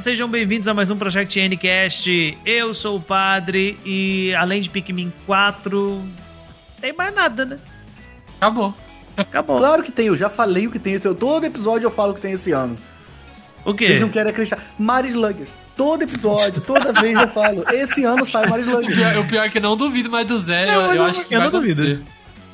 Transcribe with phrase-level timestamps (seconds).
[0.00, 2.38] sejam bem-vindos a mais um Project Ncast.
[2.44, 6.02] Eu sou o Padre e além de Pikmin 4,
[6.80, 7.58] tem mais nada, né?
[8.38, 8.74] Acabou.
[9.16, 9.58] Acabou.
[9.58, 11.16] Claro que tem, eu já falei o que tem esse ano.
[11.16, 12.76] Todo episódio eu falo o que tem esse ano.
[13.64, 13.86] O quê?
[13.88, 14.58] Vocês não querem acreditar.
[14.78, 15.50] Mario Sluggers.
[15.76, 17.64] Todo episódio, toda vez eu falo.
[17.72, 18.94] Esse ano sai Mario O Sluggers.
[18.96, 21.04] pior, o pior é que eu não duvido mais do Zé, Não, eu, eu eu-
[21.04, 21.82] acho que eu vai não duvido.
[21.82, 22.04] acontecer.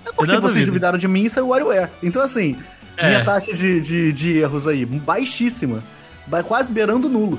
[0.07, 0.67] É porque vocês duvido.
[0.67, 1.89] duvidaram de mim e saiu WarioWare.
[2.03, 2.57] Então, assim,
[2.97, 3.09] É.
[3.09, 5.83] minha taxa de, de, de erros aí, baixíssima.
[6.29, 7.39] Vai quase beirando nulo.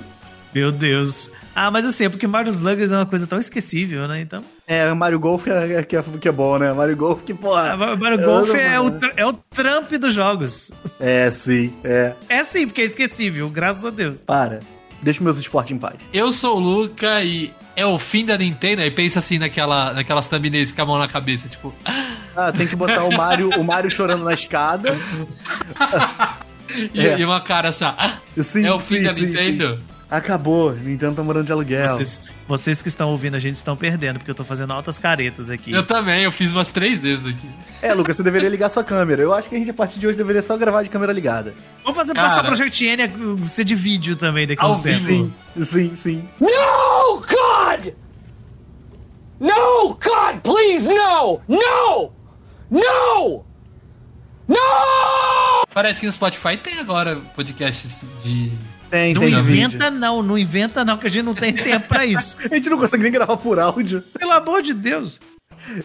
[0.54, 1.30] Meu Deus.
[1.56, 4.22] Ah, mas assim, é porque Mario Sluggers é uma coisa tão esquecível, né?
[4.22, 4.44] Então.
[4.66, 6.74] É, Mario Golf é, é, que é, que é bom, né?
[6.74, 7.54] Mario Golf que, pô.
[7.54, 10.72] Ah, Mario Golf não- é o, tr- é o Trump dos jogos.
[11.00, 12.14] É, sim, é.
[12.28, 14.22] É sim, porque é esquecível, graças a Deus.
[14.22, 14.60] Para.
[15.04, 15.96] Deixa meus esportes em paz.
[16.12, 20.28] Eu sou o Luca e é o fim da Nintendo, aí pensa assim naquela, naquelas
[20.28, 21.74] thumbnails com a mão na cabeça, tipo...
[22.36, 24.96] Ah, tem que botar o Mario, o Mario chorando na escada.
[26.94, 27.20] E, É.
[27.20, 29.78] e uma cara assim, ah, Sim, é o fim sim, da Nintendo?
[29.78, 29.84] sim.
[30.12, 30.74] Acabou.
[30.74, 31.88] Nintendo tá morando de aluguel.
[31.88, 35.52] Vocês, vocês que estão ouvindo a gente estão perdendo, porque eu tô fazendo altas caretas
[35.52, 35.72] aqui.
[35.72, 37.48] Eu também, eu fiz umas três vezes aqui.
[37.80, 39.22] É, Lucas, você deveria ligar sua câmera.
[39.22, 41.54] Eu acho que a gente, a partir de hoje, deveria só gravar de câmera ligada.
[41.84, 42.28] Vamos fazer Cara.
[42.28, 45.00] passar Project N ser de vídeo também daqui a uns tempos.
[45.02, 46.30] Sim, sim, sim.
[46.40, 47.94] No, God!
[49.40, 51.40] No, God, please, no!
[51.48, 52.12] No!
[52.72, 53.46] No!
[54.48, 55.39] No!
[55.74, 58.52] Parece que no Spotify tem agora podcasts de...
[58.90, 60.00] Tem, Não tem inventa vídeo.
[60.00, 62.36] não, não inventa não, que a gente não tem tempo pra isso.
[62.50, 64.02] A gente não consegue nem gravar por áudio.
[64.18, 65.20] Pelo amor de Deus.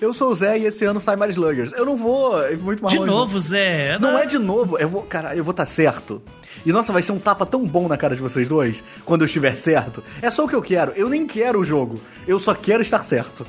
[0.00, 1.72] Eu sou o Zé e esse ano sai Mario Sluggers.
[1.72, 3.98] Eu não vou ir muito mais De longe, novo, Zé.
[3.98, 4.78] Não é de novo.
[4.78, 6.22] Eu vou, cara, eu vou estar certo.
[6.64, 9.26] E nossa, vai ser um tapa tão bom na cara de vocês dois quando eu
[9.26, 10.02] estiver certo.
[10.22, 10.92] É só o que eu quero.
[10.96, 12.00] Eu nem quero o jogo.
[12.26, 13.46] Eu só quero estar certo.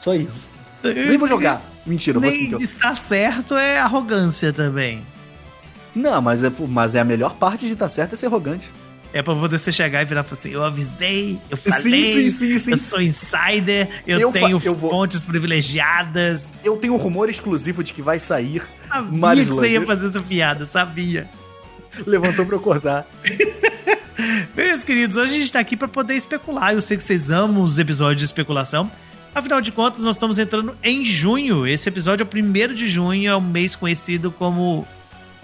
[0.00, 0.50] Só isso.
[0.82, 1.60] Nem vou jogar.
[1.84, 5.04] Mentira, vou Nem assim, estar certo é arrogância também.
[5.94, 8.70] Não, mas é, mas é a melhor parte de estar certo é ser arrogante.
[9.12, 12.30] É pra poder você chegar e virar e falar assim, eu avisei, eu falei, sim,
[12.30, 12.70] sim, sim.
[12.72, 16.48] eu sou insider, eu, Eu tenho eu vou- fontes privilegiadas.
[16.64, 20.08] Eu tenho um rumor exclusivo de que vai sair Sabia Mario que você ia fazer
[20.08, 21.28] essa piada, sabia.
[22.04, 23.06] Levantou pra eu cortar.
[24.56, 26.72] Meus queridos, hoje a gente tá aqui pra poder especular.
[26.72, 28.90] Eu sei que vocês amam os episódios de especulação.
[29.34, 31.66] Afinal de contas, nós estamos entrando em junho.
[31.66, 34.86] Esse episódio é o primeiro de junho, é um mês conhecido como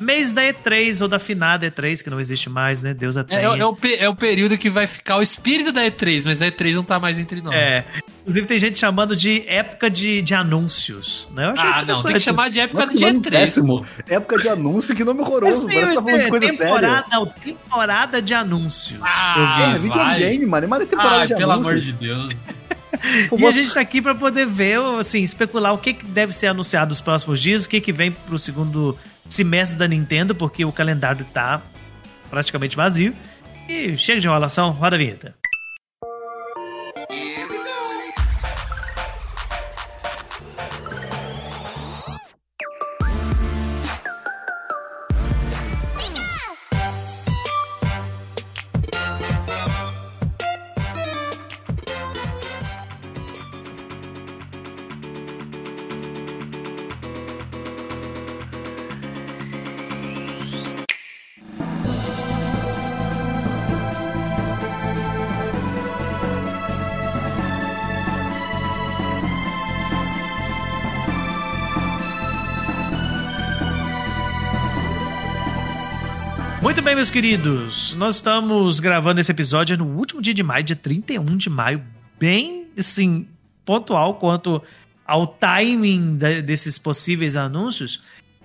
[0.00, 2.94] mês da E3 ou da finada E3, que não existe mais, né?
[2.94, 5.82] Deus a É, é, o, pe- é o período que vai ficar o espírito da
[5.82, 7.54] E3, mas a E3 não tá mais entre nós.
[7.54, 7.84] É.
[8.20, 11.54] Inclusive tem gente chamando de época de, de anúncios, né?
[11.56, 13.30] Ah, não, tem que chamar de época Nossa, de nome E3.
[13.30, 13.86] péssimo.
[14.08, 15.66] Época de anúncio, que nome horroroso.
[15.66, 17.04] Mas Parece que tá falando de tem- coisa temporada, séria.
[17.10, 19.00] Não, temporada de anúncios.
[19.02, 19.88] Ah, eu É, vi.
[19.88, 20.14] vai.
[20.14, 20.68] videogame, mano.
[20.68, 21.70] Mas é temporada Ai, de pelo anúncios.
[21.72, 22.36] amor de Deus.
[23.38, 26.48] E a gente tá aqui pra poder ver, assim, especular o que, que deve ser
[26.48, 28.98] anunciado nos próximos dias, o que, que vem pro segundo
[29.30, 31.62] semestre da Nintendo, porque o calendário tá
[32.28, 33.14] praticamente vazio.
[33.68, 35.39] E chega de enrolação, roda a vinheta.
[77.00, 77.94] Meus queridos.
[77.94, 81.82] Nós estamos gravando esse episódio no último dia de maio, dia 31 de maio.
[82.18, 83.26] Bem, assim,
[83.64, 84.62] pontual quanto
[85.06, 88.02] ao timing da- desses possíveis anúncios.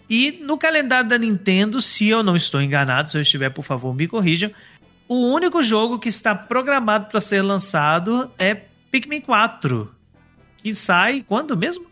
[0.10, 3.94] E no calendário da Nintendo, se eu não estou enganado, se eu estiver, por favor,
[3.94, 4.50] me corrijam.
[5.06, 8.56] O único jogo que está programado para ser lançado é
[8.90, 9.94] Pikmin 4.
[10.64, 11.88] Que sai quando mesmo?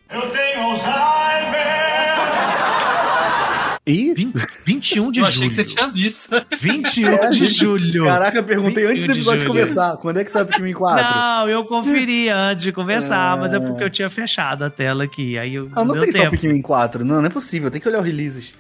[3.86, 4.34] Ih, 20,
[4.66, 5.36] 21 de Eu julho.
[5.36, 6.30] achei que você tinha visto.
[6.58, 8.06] 21 de julho.
[8.06, 9.52] Caraca, eu perguntei antes do 21 de episódio julho.
[9.62, 9.98] começar.
[9.98, 11.04] Quando é que sai o Pikmin 4?
[11.04, 13.42] Não, eu conferi antes de conversar, É.
[13.42, 15.38] mas é porque eu tinha fechado a tela aqui.
[15.38, 16.32] Aí eu, Ah, não deu tem só o tempo.
[16.38, 17.04] Pikmin 4.
[17.04, 17.70] Não, não é possível.
[17.70, 18.54] Tem que olhar os releases.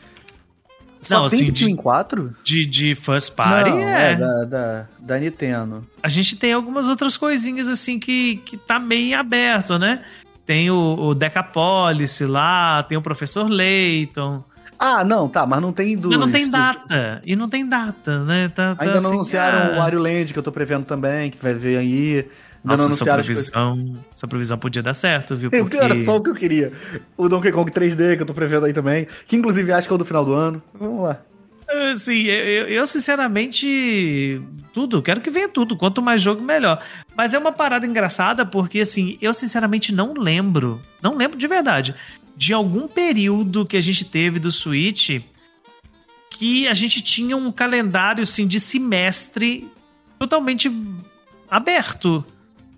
[1.01, 2.35] Só Não, tem assim, Pikmin de- 4?
[2.43, 4.15] De, de first party, não, é.
[4.15, 5.87] da, da, da Nintendo.
[6.01, 10.03] A gente tem algumas outras coisinhas assim que, que tá meio em aberto, né?
[10.45, 14.43] Tem o, o Decapolis lá, tem o Professor Layton.
[14.85, 15.95] Ah, não, tá, mas não tem.
[15.95, 17.21] Mas não tem data.
[17.25, 18.49] E não tem data, né?
[18.49, 21.31] Tá, tá Ainda não assim, anunciaram ah, o Wario Land, que eu tô prevendo também,
[21.31, 22.27] que vai vir aí.
[22.61, 23.49] Nossa, essa as coisas.
[23.49, 25.49] previsão, essa previsão podia dar certo, viu?
[25.49, 25.77] Porque...
[25.77, 26.73] Era só o que eu queria.
[27.15, 29.07] O Donkey Kong 3D, que eu tô prevendo aí também.
[29.25, 30.61] Que inclusive acho que é o do final do ano.
[30.73, 31.17] Vamos lá.
[31.93, 34.41] Assim, eu, eu, sinceramente,
[34.73, 35.77] tudo, quero que venha tudo.
[35.77, 36.83] Quanto mais jogo, melhor.
[37.15, 41.95] Mas é uma parada engraçada porque, assim, eu sinceramente não lembro, não lembro de verdade,
[42.35, 45.21] de algum período que a gente teve do Switch
[46.29, 49.67] que a gente tinha um calendário, assim, de semestre
[50.17, 50.71] totalmente
[51.49, 52.25] aberto.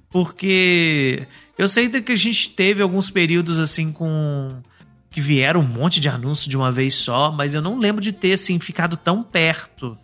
[0.09, 1.25] Porque
[1.57, 4.61] eu sei que a gente teve alguns períodos, assim, com
[5.09, 8.11] que vieram um monte de anúncios de uma vez só, mas eu não lembro de
[8.11, 9.97] ter, assim, ficado tão perto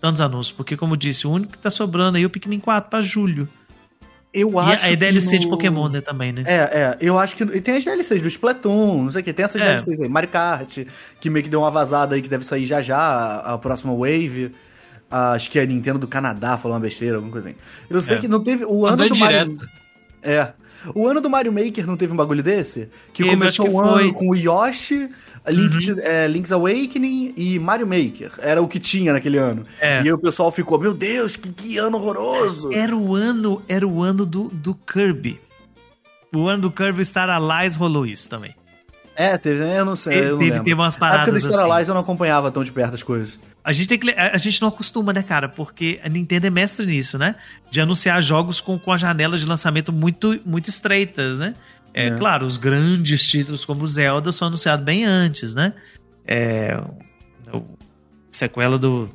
[0.00, 0.56] tantos anúncios.
[0.56, 3.00] Porque, como eu disse, o único que tá sobrando aí é o Pikmin 4 pra
[3.00, 3.48] julho.
[4.38, 5.40] Eu acho e a DLC no...
[5.40, 6.42] de Pokémon, né, também, né?
[6.46, 6.96] É, é.
[7.00, 7.42] Eu acho que.
[7.42, 9.32] E tem as DLCs do Splatoon, não sei o que.
[9.32, 9.64] Tem essas É.
[9.66, 10.08] DLCs aí.
[10.08, 10.78] Mario Kart,
[11.20, 13.94] que meio que deu uma vazada aí que deve sair já já, a, a próxima
[13.94, 14.52] Wave.
[15.10, 17.58] Ah, acho que é a Nintendo do Canadá falou uma besteira, alguma coisa assim.
[17.88, 18.20] Eu sei É.
[18.20, 18.64] que não teve.
[18.64, 19.44] O ano Mandou do Mario.
[19.46, 19.68] direto.
[20.22, 20.48] É.
[20.94, 22.88] O ano do Mario Maker não teve um bagulho desse?
[23.12, 24.04] Que Teve, começou o ano foi.
[24.08, 24.12] Uhum.
[24.12, 25.08] com o Yoshi,
[25.46, 28.32] a Link, é, Link's Awakening e Mario Maker.
[28.38, 29.64] Era o que tinha naquele ano.
[29.80, 30.02] É.
[30.02, 32.72] E aí o pessoal ficou, meu Deus, que, que ano horroroso!
[32.72, 35.40] Era o ano, era o ano do, do Kirby.
[36.34, 38.54] O ano do Kirby Star Allies rolou isso também.
[39.14, 40.18] É, teve, eu não sei.
[40.18, 41.72] eu não teve, teve umas A época do paradas Star assim.
[41.72, 43.38] Allies eu não acompanhava tão de perto as coisas.
[43.64, 45.48] A gente, tem que, a gente não acostuma, né, cara?
[45.48, 47.34] Porque a Nintendo é mestre nisso, né?
[47.70, 51.54] De anunciar jogos com, com as janelas de lançamento muito, muito estreitas, né?
[51.96, 52.10] É, É.
[52.10, 55.72] claro, os grandes títulos como Zelda são anunciados bem antes, né?
[56.26, 56.78] É,
[57.52, 57.62] o
[58.30, 59.08] sequela do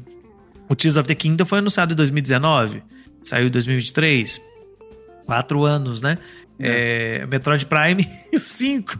[0.67, 2.81] o Tears of the Kingdom foi anunciado em 2019,
[3.23, 4.41] saiu em 2023,
[5.25, 6.17] quatro anos, né?
[6.63, 8.07] É, Metroid Prime
[8.39, 8.99] 5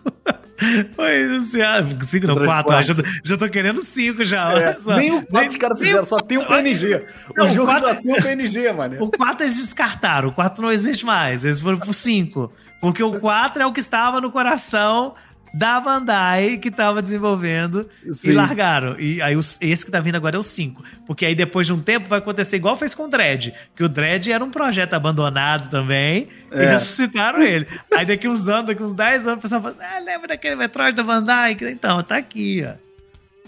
[0.95, 3.03] foi anunciado, 5 não, Metroid 4, já, quatro.
[3.13, 6.37] tô- já tô querendo 5 já, É, nem o 4 os caras fizeram, só tem
[6.37, 7.05] o PNG.
[7.35, 8.97] Não, o o jogo quatro- só tem o PNG, mano.
[9.03, 12.51] O 4 eles descartaram, o 4 não existe mais, eles foram pro 5.
[12.81, 15.13] Porque o 4 é o que estava no coração
[15.53, 18.29] da Bandai que estava desenvolvendo Sim.
[18.29, 18.97] e largaram.
[18.97, 20.81] E aí esse que tá vindo agora é o 5.
[21.05, 23.53] Porque aí depois de um tempo vai acontecer igual fez com o Dread.
[23.75, 26.71] Que o Dread era um projeto abandonado também e É.
[26.71, 27.67] ressuscitaram ele.
[27.93, 30.95] Aí daqui uns anos, daqui uns 10 anos, o pessoal fala: Ah, lembra daquele Metroid
[30.95, 31.57] da Bandai?
[31.61, 32.73] Então, tá aqui, ó.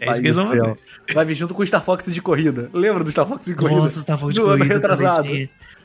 [0.02, 0.52] É Pai isso
[1.06, 1.14] que.
[1.14, 2.70] Vai vir junto com o Star Fox de corrida.
[2.74, 3.80] Lembra do Star Fox de corrida?
[3.80, 5.28] Nossa, Star Fox de Do corrida também retrasado.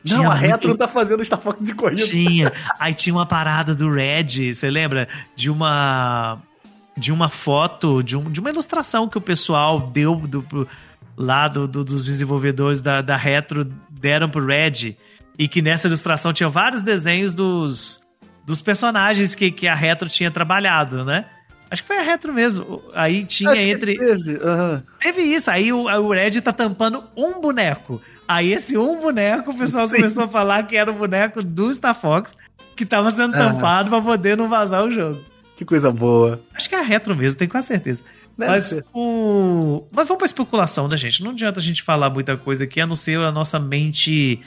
[0.09, 0.23] Tinha.
[0.23, 2.05] Não, a muito- Retro tá fazendo Star Fox de corrida.
[2.07, 2.53] Tinha.
[2.79, 5.09] Aí tinha uma parada do Red, você lembra?
[5.37, 6.39] De uma.
[6.97, 10.67] De uma foto, de, um, de uma ilustração que o pessoal deu do, pro-
[11.17, 14.97] lá do, do- dos desenvolvedores da, da Retro, deram pro Red.
[15.39, 18.01] E que nessa ilustração tinha vários desenhos dos,
[18.45, 21.27] dos personagens que, que a Retro tinha trabalhado, né?
[21.71, 22.83] Acho que foi a Retro mesmo.
[22.95, 23.99] Aí tinha Acho entre.
[23.99, 24.83] teve, aham.
[25.01, 28.01] Teve isso, aí o, o Red tá tampando um boneco.
[28.27, 29.97] Aí esse um boneco, o pessoal Sim.
[29.97, 32.35] começou a falar que era o boneco do Star Fox,
[32.77, 33.39] que tava sendo Ah.
[33.39, 35.21] tampado pra poder não vazar o jogo.
[35.57, 36.41] Que coisa boa.
[36.55, 38.03] Acho que é a retro mesmo, tenho quase certeza.
[38.37, 38.85] Deve Mas ser.
[38.95, 39.85] o.
[39.91, 41.23] Mas vamos pra especulação, né, gente?
[41.25, 44.41] Não adianta a gente falar muita coisa aqui, a não ser a nossa mente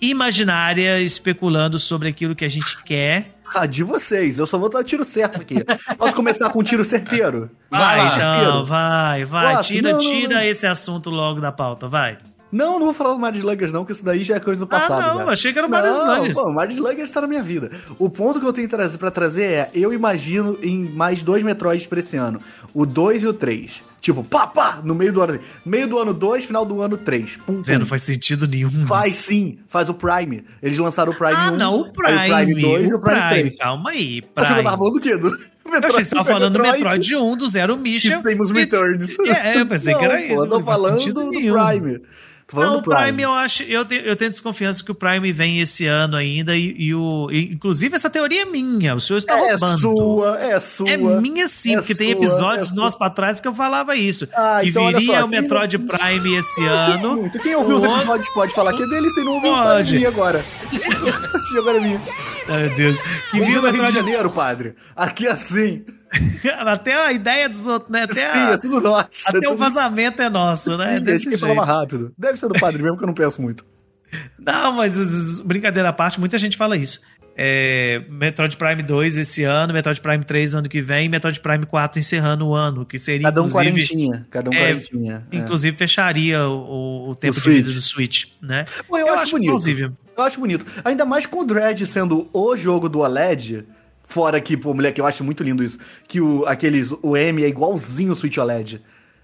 [0.00, 3.33] imaginária especulando sobre aquilo que a gente quer.
[3.52, 4.38] Ah, de vocês.
[4.38, 5.56] Eu só vou dar tiro certo aqui.
[5.98, 7.50] Posso começar com um tiro certeiro?
[7.70, 8.16] Vai, lá.
[8.16, 8.64] então, Certeiro.
[8.66, 9.56] vai, vai.
[9.56, 9.68] Posso?
[9.68, 10.42] tira Não, não, tira não.
[10.42, 12.18] esse assunto logo da pauta, vai.
[12.54, 14.66] Não, não vou falar do Mario Sluggers não, porque isso daí já é coisa do
[14.66, 15.02] passado.
[15.02, 15.32] ah, não, já.
[15.32, 16.36] achei que era o Mario Não, Sluggers.
[16.36, 17.70] Pô, Mario Sluggers tá na minha vida.
[17.98, 21.98] O ponto que eu tenho pra trazer é, eu imagino em mais dois Metroids pra
[21.98, 22.40] esse ano.
[22.72, 23.82] O 2 e o 3.
[24.00, 25.32] Tipo, pá, pá, no meio do ano.
[25.32, 25.42] assim.
[25.64, 27.38] Meio do ano 2, final do ano 3.
[27.38, 28.86] Pum, Zé, não faz sentido nenhum.
[28.86, 30.44] Faz sim, faz o Prime.
[30.62, 32.30] Eles lançaram o Prime Ah, 1, não, o Prime.
[32.30, 33.56] o Prime 2 e o Prime, 3.
[33.56, 34.62] Calma aí, Você Prime.
[34.62, 35.16] tava falando do quê?
[35.16, 38.20] Do Eu achei que você tava falando do Metroid 1, do Zero Mission.
[38.20, 39.18] E Samus Returns.
[39.20, 40.44] É, eu pensei que era Não, pô, isso.
[40.44, 41.30] Eu tô não falando do.
[41.30, 42.00] Prime.
[42.46, 44.94] Tô falando Não, o do Prime, eu acho, eu tenho, eu tenho desconfiança que o
[44.94, 49.00] Prime vem esse ano ainda e, e o, e, inclusive essa teoria é minha, o
[49.00, 49.78] senhor está É roubando.
[49.78, 50.90] sua, é sua.
[50.90, 53.96] É minha sim, É porque tem sua, episódios é nossos pra trás que eu falava
[53.96, 54.28] isso.
[54.34, 57.16] Ah, que então viria só, o Metroid quem- Prime esse Sim, ano.
[57.16, 57.38] muito.
[57.38, 59.66] Quem ouviu os O outro- episódios pode falar que é dele, se não ouviu, Pode.
[59.76, 60.44] pode vir agora.
[61.58, 62.00] agora é minha.
[62.48, 62.96] Ai, meu Deus.
[63.30, 63.94] Que viria o no Rio de Metroid.
[63.96, 64.74] Janeiro, padre.
[64.94, 65.82] Aqui é assim.
[66.66, 68.02] Até a ideia dos outros, né?
[68.04, 69.08] Até, Sim, a- é tudo nosso.
[69.28, 69.56] até é o tudo...
[69.58, 70.84] vazamento é nosso, né?
[70.84, 71.54] É Sim, a desse gente quer jeito.
[71.56, 72.12] mais rápido.
[72.16, 73.64] Deve ser do padre mesmo, que eu não penso muito.
[74.38, 77.00] Não, mas brincadeira à parte, muita gente fala isso.
[77.36, 81.66] É, Metroid Prime 2 esse ano, Metroid Prime 3 no ano que vem, Metroid Prime
[81.66, 84.26] 4 encerrando o ano, que seria Cada um inclusive, quarentinha.
[84.30, 85.26] Cada um é, quarentinha.
[85.32, 85.36] é.
[85.36, 87.56] inclusive fecharia o, o tempo de Switch.
[87.56, 88.64] vida do Switch, né?
[88.86, 89.48] Pô, eu, acho, bonito.
[89.48, 89.92] plausível.
[90.16, 90.64] Eu acho bonito.
[90.84, 93.66] Ainda mais com o Dread sendo o jogo do OLED.
[94.06, 95.78] Fora que, pô, moleque, eu acho muito lindo isso.
[96.06, 98.80] Que o, aqueles, o M é igualzinho o Switch OLED.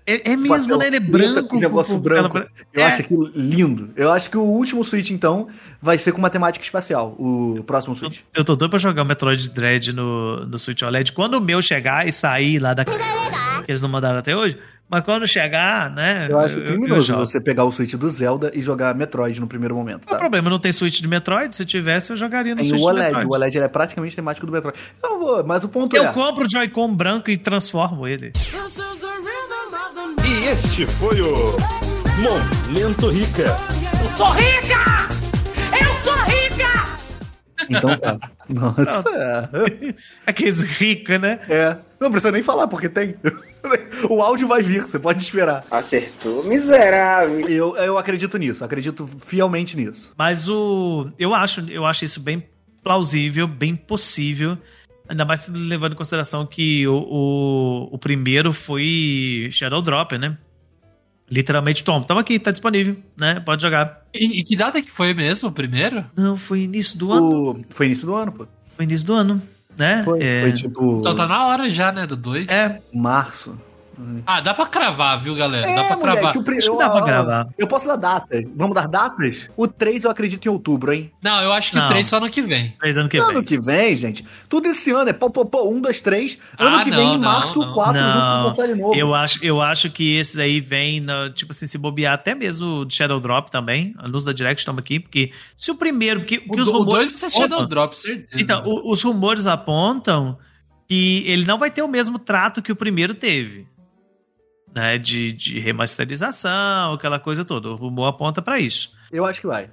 [0.07, 0.87] É, é mesmo, né?
[0.89, 1.55] Ele é branco.
[1.55, 2.39] Esse negócio com- branco.
[2.39, 3.91] aquela- Eu É, acho aquilo lindo.
[3.95, 5.47] Eu acho que o último Switch, então,
[5.81, 7.15] vai ser com matemática espacial.
[7.19, 8.21] O próximo Switch.
[8.35, 11.13] Eu tô doido pra jogar o Metroid Dread no, no Switch OLED.
[11.13, 12.85] Quando o meu chegar e sair lá da.
[13.65, 14.59] Que eles não mandaram até hoje.
[14.89, 16.27] Mas quando chegar, né?
[16.29, 17.25] Eu acho criminoso jogo.
[17.25, 20.19] você pegar o Switch do Zelda e jogar Metroid no primeiro momento, Não é tá?
[20.19, 21.55] problema, não tem Switch de Metroid.
[21.55, 23.27] Se tivesse, eu jogaria no Tem Switch o de OLED, Metroid.
[23.27, 24.77] o OLED ele é praticamente temático do Metroid.
[25.03, 26.13] Eu não vou, mas o ponto Eu é...
[26.13, 28.33] compro o Joy-Con branco e transformo ele.
[30.27, 31.57] E este foi o
[32.21, 33.57] Momento Rica.
[34.03, 35.09] Eu sou rica!
[35.81, 36.99] Eu sou rica!
[37.69, 38.19] Então tá.
[38.49, 39.51] Nossa.
[40.27, 41.39] Aqueles ricos, né?
[41.49, 41.77] É.
[42.01, 43.17] Não precisa nem falar, porque tem.
[44.09, 45.67] O áudio vai vir, você pode esperar.
[45.71, 47.41] Acertou, miserável.
[47.47, 50.13] Eu, eu acredito nisso, acredito fielmente nisso.
[50.17, 51.11] Mas o.
[51.19, 52.43] Eu acho, eu acho isso bem
[52.83, 54.57] plausível, bem possível.
[55.07, 60.39] Ainda mais levando em consideração que o, o, o primeiro foi Shadow Drop, né?
[61.31, 63.41] Literalmente, Tom, tamo aqui, tá disponível, né?
[63.41, 64.07] Pode jogar.
[64.15, 66.07] E, e que data que foi mesmo, o primeiro?
[66.17, 67.51] Não, foi início do ano.
[67.51, 67.61] O...
[67.69, 68.47] Foi início do ano, pô.
[68.75, 69.43] Foi início do ano,
[69.79, 70.03] né?
[70.05, 70.41] Foi, É.
[70.43, 70.99] foi tipo.
[70.99, 72.49] Então tá na hora já, né, do 2.
[72.49, 73.59] É, Março.
[74.27, 75.67] Ah, dá pra cravar, viu, galera?
[75.67, 76.37] dá pra moleque, cravar.
[76.37, 77.47] o pri- Acho que eu- dá pra ó, gravar.
[77.59, 78.45] Eu posso dar datas.
[78.55, 79.49] Vamos dar datas?
[79.57, 81.11] O 3 eu acredito em outubro, hein?
[81.23, 81.85] Não, eu acho que Não.
[81.87, 82.75] o 3 só ano que vem.
[82.79, 83.43] três anos que ano vem.
[83.45, 84.25] que vem, gente.
[84.49, 86.39] Tudo esse ano é pô, pô, pô, 1, 2, 3.
[86.59, 87.73] Ano Ah, que não, vem, em não, março, não.
[87.75, 88.95] 4, junto com o Não, console novo.
[88.95, 92.85] eu acho, eu acho que esse aí vem, na- tipo assim, se bobear até mesmo
[92.85, 93.95] o Shadow Drop também.
[93.99, 96.79] A luz da Direct estamos aqui, porque se o primeiro, porque, porque O os 2
[96.85, 97.09] rumores.
[97.11, 98.41] precisa ser Shadow Drop, certeza.
[98.43, 100.39] Então, o- os rumores apontam
[100.89, 103.67] que ele não vai ter o mesmo trato que o primeiro teve.
[104.75, 107.69] Né, de, de remasterização, aquela coisa toda.
[107.71, 108.93] O rumor aponta pra isso.
[109.11, 109.69] Eu acho que vai.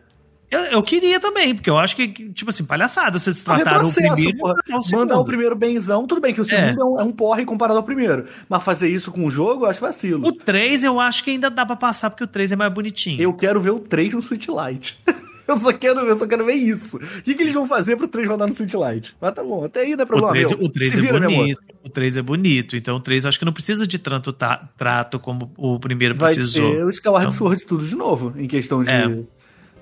[0.50, 4.38] Eu, eu queria também, porque eu acho que, tipo assim, palhaçada vocês trataram o primeiro.
[4.38, 4.54] porra.
[4.54, 5.26] o Mandar o segundo.
[5.26, 8.26] primeiro benzão, tudo bem que o segundo é, um, é um porre comparado ao primeiro.
[8.48, 10.26] Mas fazer isso com o jogo, eu acho vacilo.
[10.26, 13.22] O 3 eu acho que ainda dá pra passar, porque o 3 é mais bonitinho.
[13.22, 14.98] Eu quero ver o 3 no Switch Lite.
[15.48, 16.98] eu só quero ver, eu só quero ver isso.
[16.98, 19.16] O que, que eles vão fazer pro 3 rodar no Switch Lite?
[19.22, 20.66] Mas tá bom, até aí não é O problema 3, meu.
[20.66, 21.60] o 3 Se é vira, bonito.
[21.86, 22.76] O 3 é bonito.
[22.76, 26.16] Então o 3 eu acho que não precisa de tanto ta- trato como o primeiro
[26.16, 26.72] Vai precisou.
[26.74, 27.38] ser o Skyward Então.
[27.38, 29.20] Sword tudo de novo, em questão de É.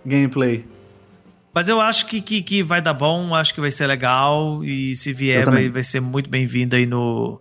[0.06, 0.66] gameplay.
[1.54, 4.62] Mas eu acho que, que, que vai dar bom, acho que vai ser legal.
[4.64, 7.40] E se vier, vai, vai ser muito bem-vindo aí no,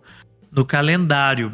[0.51, 1.51] no calendário.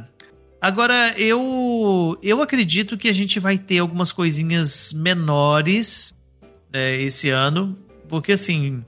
[0.62, 6.14] Agora, eu, eu acredito que a gente vai ter algumas coisinhas menores
[6.72, 7.78] né, esse ano.
[8.08, 8.84] Porque, assim,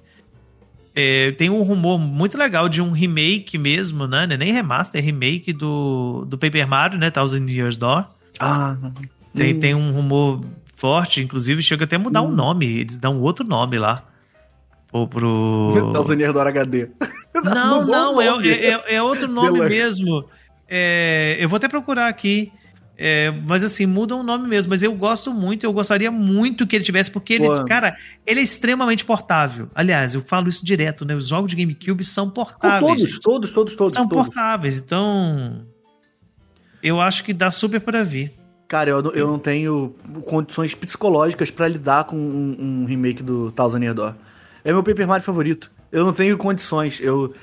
[0.95, 4.27] é, tem um rumor muito legal de um remake mesmo, né?
[4.27, 7.09] Nem remaster, é remake do, do Paper Mario, né?
[7.09, 8.05] Thousand Years Door.
[8.39, 8.75] Ah,
[9.35, 9.59] Tem, hum.
[9.59, 10.41] tem um rumor
[10.75, 12.31] forte, inclusive chega até a mudar o Hum.
[12.35, 12.65] nome.
[12.81, 14.03] Eles dão outro nome lá.
[14.91, 15.91] Ou pro.
[15.91, 16.89] Tá usando Nerdor HD.
[17.43, 20.25] Não, Um bom não, é, é, é outro nome mesmo.
[20.69, 22.51] É, eu vou até procurar aqui.
[22.95, 24.69] É, mas assim, muda o nome mesmo.
[24.69, 27.65] Mas eu gosto muito, eu gostaria muito que ele tivesse, porque ele, Pô.
[27.65, 27.95] cara,
[28.25, 29.67] ele é extremamente portável.
[29.73, 31.15] Aliás, eu falo isso direto, né?
[31.15, 32.85] Os jogos de GameCube são portáveis.
[33.00, 34.25] todos, todos, todos, todos, são todos.
[34.27, 35.65] portáveis, então.
[36.81, 38.31] Eu acho que dá super pra vir.
[38.67, 39.95] Cara, eu, não- eu não tenho
[40.25, 44.15] condições psicológicas pra lidar com um, um remake do Thousand Year Door.
[44.63, 45.71] É meu Paper Mario favorito.
[45.91, 47.00] Eu não tenho condições.
[47.00, 47.33] Eu.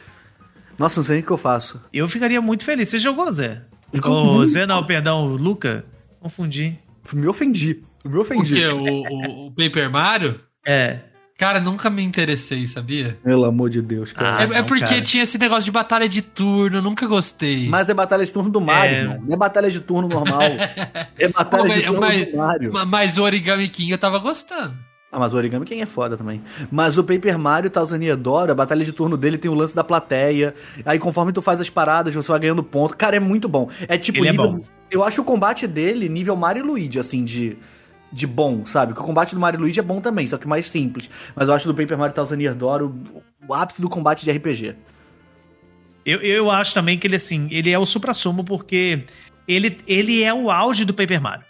[0.79, 1.81] Nossa, não sei nem o que eu faço.
[1.93, 2.89] Eu ficaria muito feliz.
[2.89, 3.63] Você jogou, Zé?
[3.93, 4.47] Muito.
[4.47, 5.85] Zé, não, perdão, o Luca.
[6.21, 6.79] Confundi.
[7.13, 7.83] Me ofendi.
[8.05, 8.53] Me O ofendi.
[8.55, 8.67] quê?
[8.69, 10.41] O, o- o Paper Mario?
[10.67, 11.01] É.
[11.39, 13.19] Cara, nunca me interessei, sabia?
[13.25, 14.37] Pelo amor de Deus, cara.
[14.37, 15.01] Ah, é, é não, porque cara.
[15.01, 17.67] tinha esse negócio de batalha de turno, nunca gostei.
[17.67, 19.05] Mas é batalha de turno do Mario, É.
[19.05, 19.21] não.
[19.23, 20.43] Não é batalha de turno normal.
[21.19, 22.73] é batalha Pô, de mas- turno mas- do Mario.
[22.75, 24.75] Ma- Mas o Origami King eu tava gostando.
[25.13, 26.41] Ah, mas o Origami quem é foda também.
[26.71, 29.75] Mas o Paper Mario Thousand Year Door, a batalha de turno dele tem o lance
[29.75, 30.55] da plateia.
[30.85, 32.97] Aí conforme tu faz as paradas, você vai ganhando ponto.
[32.97, 33.69] Cara, é muito bom.
[33.89, 34.53] É tipo Ele é nível...
[34.53, 34.65] bom.
[34.89, 37.57] Eu acho o combate dele nível Mario e Luigi, assim, de...
[38.13, 38.93] De bom, sabe?
[38.93, 41.09] Que o combate do Mario e Luigi é bom também, só que mais simples.
[41.33, 44.33] Mas eu acho do Paper Mario Thousand Year Door o, o ápice do combate de
[44.33, 44.75] RPG.
[46.05, 49.05] Eu, eu acho também que ele, assim, ele é o supra-sumo porque
[49.47, 51.45] ele, ele é o auge do Paper Mario.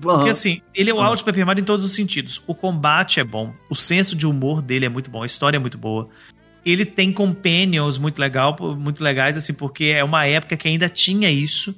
[0.00, 2.42] Porque, assim, ele é o auge do Paper Mario em todos os sentidos.
[2.46, 5.60] O combate é bom, o senso de humor dele é muito bom, a história é
[5.60, 6.08] muito boa.
[6.66, 11.30] Ele tem companions muito, legal, muito legais, assim, porque é uma época que ainda tinha
[11.30, 11.74] isso,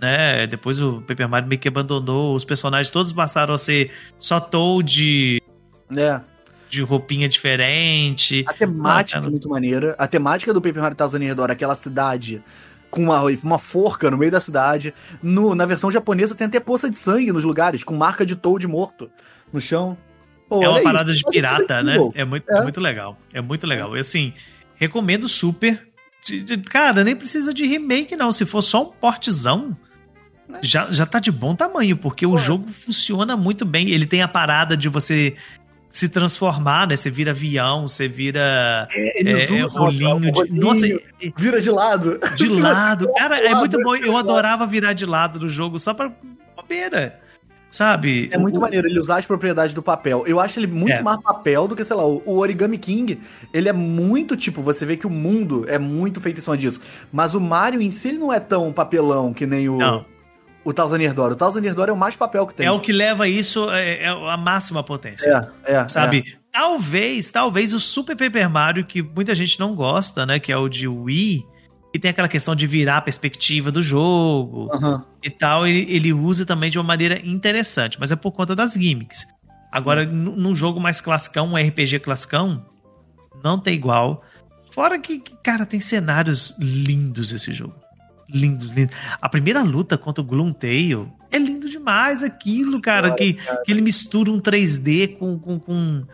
[0.00, 0.46] né?
[0.46, 5.40] Depois o Paper Mario meio que abandonou, os personagens todos passaram a ser só Toad
[5.96, 6.20] É.
[6.68, 8.44] de roupinha diferente.
[8.48, 9.94] A temática Ah, é muito maneira.
[9.98, 12.42] A temática do Paper Mario Thousand Year Door, aquela cidade
[12.90, 14.94] com uma, uma forca no meio da cidade.
[15.22, 18.66] No, na versão japonesa tem até poça de sangue nos lugares, com marca de Toad
[18.66, 19.10] morto
[19.52, 19.96] no chão.
[20.48, 21.96] Pô, é uma parada isso, de pirata, né?
[22.14, 22.62] É muito, É.
[22.62, 23.18] muito legal.
[23.32, 23.96] É muito legal.
[23.96, 24.32] E assim,
[24.76, 25.88] recomendo super.
[26.70, 28.32] Cara, nem precisa de remake, não.
[28.32, 29.76] Se for só um portezão,
[30.62, 33.90] já, já tá de bom tamanho, porque o jogo funciona muito bem.
[33.90, 35.36] Ele tem a parada de você
[35.96, 36.94] se transformar, né?
[36.96, 40.20] Você vira avião, você vira É, é, eles é, usam rolinho.
[40.20, 40.86] de- rolinho, nossa,
[41.38, 42.20] vira de lado.
[42.36, 43.08] de lado.
[43.16, 43.96] Cara, é muito bom.
[43.96, 46.12] Eu adorava virar de lado no jogo só pra
[46.54, 47.18] bobeira.
[47.70, 48.28] Sabe?
[48.32, 50.24] É muito O- maneiro ele usar as propriedades do papel.
[50.26, 51.02] Eu acho ele muito É.
[51.02, 53.18] mais papel do que, sei lá, o, o Origami King.
[53.52, 56.80] Ele é muito, tipo, você vê que o mundo é muito feito em cima disso.
[57.12, 60.04] Mas o Mario em si, ele não é tão papelão que nem o, Não.
[60.66, 61.32] O Thousand Year Door.
[61.32, 62.66] O Thousand Year Door é o mais papel que tem.
[62.66, 65.48] É o que leva isso é, é a máxima potência.
[65.64, 65.88] É, é.
[65.88, 66.36] sabe?
[66.50, 70.40] Talvez, talvez o Super Paper Mario, que muita gente não gosta, né?
[70.40, 71.46] Que é o de Wii,
[71.92, 74.76] que tem aquela questão de virar a perspectiva do jogo é.
[74.76, 75.04] Aham.
[75.22, 78.72] e tal, ele, ele usa também de uma maneira interessante, mas é por conta das
[78.72, 79.24] gimmicks.
[79.70, 82.66] Agora, nu- num jogo mais classicão, um RPG classicão,
[83.44, 84.24] não tem igual.
[84.72, 87.85] Fora que, que, cara, tem cenários lindos esse jogo.
[88.28, 88.94] Lindos, lindos.
[89.20, 94.30] A primeira luta contra o Gloomtail é lindo demais aquilo, cara, que, que ele mistura
[94.30, 96.04] um 3D com, com, com um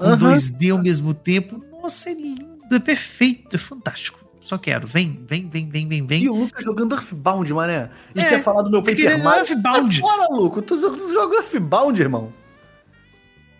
[0.00, 0.32] Aham.
[0.34, 1.64] 2D ao mesmo tempo.
[1.82, 4.24] Nossa, é lindo, é perfeito, é fantástico.
[4.40, 4.86] Só quero.
[4.86, 6.28] Vem, vem, vem, vem, vem, E vem.
[6.28, 7.90] o Lucas jogando Earthbound, mané.
[8.14, 9.40] E É, quer falar do meu Paper Mario.
[9.40, 9.92] Earthbound.
[9.96, 10.62] Sai Fora, Luco.
[10.62, 10.80] Tu
[11.12, 12.32] joga- Earthbound, irmão.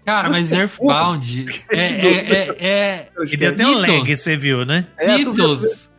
[0.04, 4.86] Cara, mas é Earthbound é, é, é, é, Ele até um lag, você viu, né?
[4.96, 5.90] É, tu viu- mitos.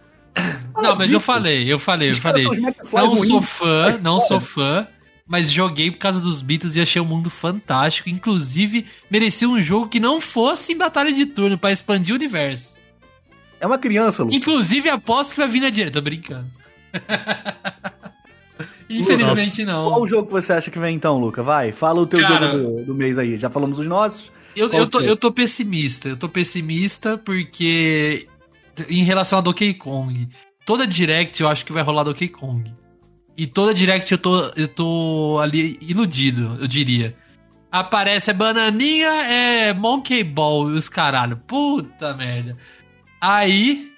[0.81, 2.47] Não, mas eu falei, eu falei, eu Os falei.
[2.47, 2.59] os
[2.91, 3.27] Não ruins.
[3.27, 4.87] sou fã, não sou fã,
[5.27, 8.09] mas joguei por causa dos Beatles e achei o mundo fantástico.
[8.09, 12.77] Inclusive, merecia um jogo que não fosse em batalha de turno pra expandir o universo.
[13.59, 14.37] É uma criança, Lucas.
[14.37, 15.99] Inclusive, aposto que vai vir na direita.
[15.99, 16.47] Tô brincando.
[18.89, 20.01] Infelizmente Qual não.
[20.01, 21.43] o jogo que você acha que vem então, Luca?
[21.43, 23.37] Vai, fala o teu Cara- jogo do, do mês aí.
[23.37, 24.31] Já falamos dos nossos.
[24.55, 25.09] Eu, Qual eu, tô, é?
[25.09, 26.07] eu tô pessimista.
[26.07, 28.27] Eu tô pessimista porque
[28.89, 30.29] em relação a Donkey Kong,
[30.67, 32.69] toda Direct eu acho que vai rolar Donkey Kong.
[33.37, 37.15] E toda Direct eu tô, eu tô ali iludido, eu diria.
[37.71, 41.37] Aparece a bananinha, é Monkey Ball e os caralho.
[41.37, 42.57] Puta merda.
[43.21, 43.93] Aí,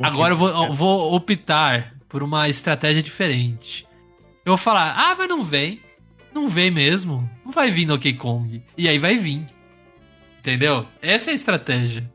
[0.00, 3.86] agora eu vou, eu vou optar por uma estratégia diferente.
[4.44, 5.80] Eu vou falar, ah, mas não vem.
[6.32, 7.28] Não vem mesmo.
[7.44, 8.62] Não vai vir Donkey Kong.
[8.76, 9.46] E aí vai vir.
[10.38, 10.86] Entendeu?
[11.02, 12.10] Essa é a estratégia.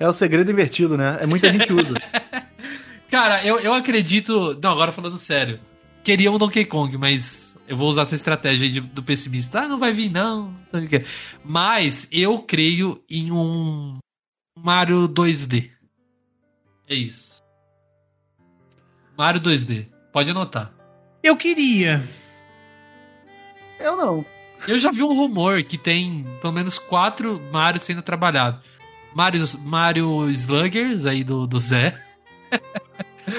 [0.00, 1.18] É o segredo invertido, né?
[1.20, 1.94] É muita gente usa.
[3.12, 4.58] Cara, eu, eu acredito.
[4.62, 5.60] Não, agora falando sério.
[6.02, 9.60] Queria um Donkey Kong, mas eu vou usar essa estratégia aí de- do pessimista.
[9.60, 10.56] Ah, não vai vir, não.
[11.44, 13.98] Mas eu creio em um
[14.58, 15.70] Mario 2D.
[16.88, 17.42] É isso.
[19.16, 19.88] Mario 2D.
[20.10, 20.72] Pode anotar.
[21.22, 22.02] Eu queria.
[23.78, 24.24] Eu não.
[24.66, 28.58] Eu já vi um rumor que tem pelo menos quatro Mario sendo trabalhado.
[29.14, 31.94] Mario, Mario Sluggers, aí do, do Zé.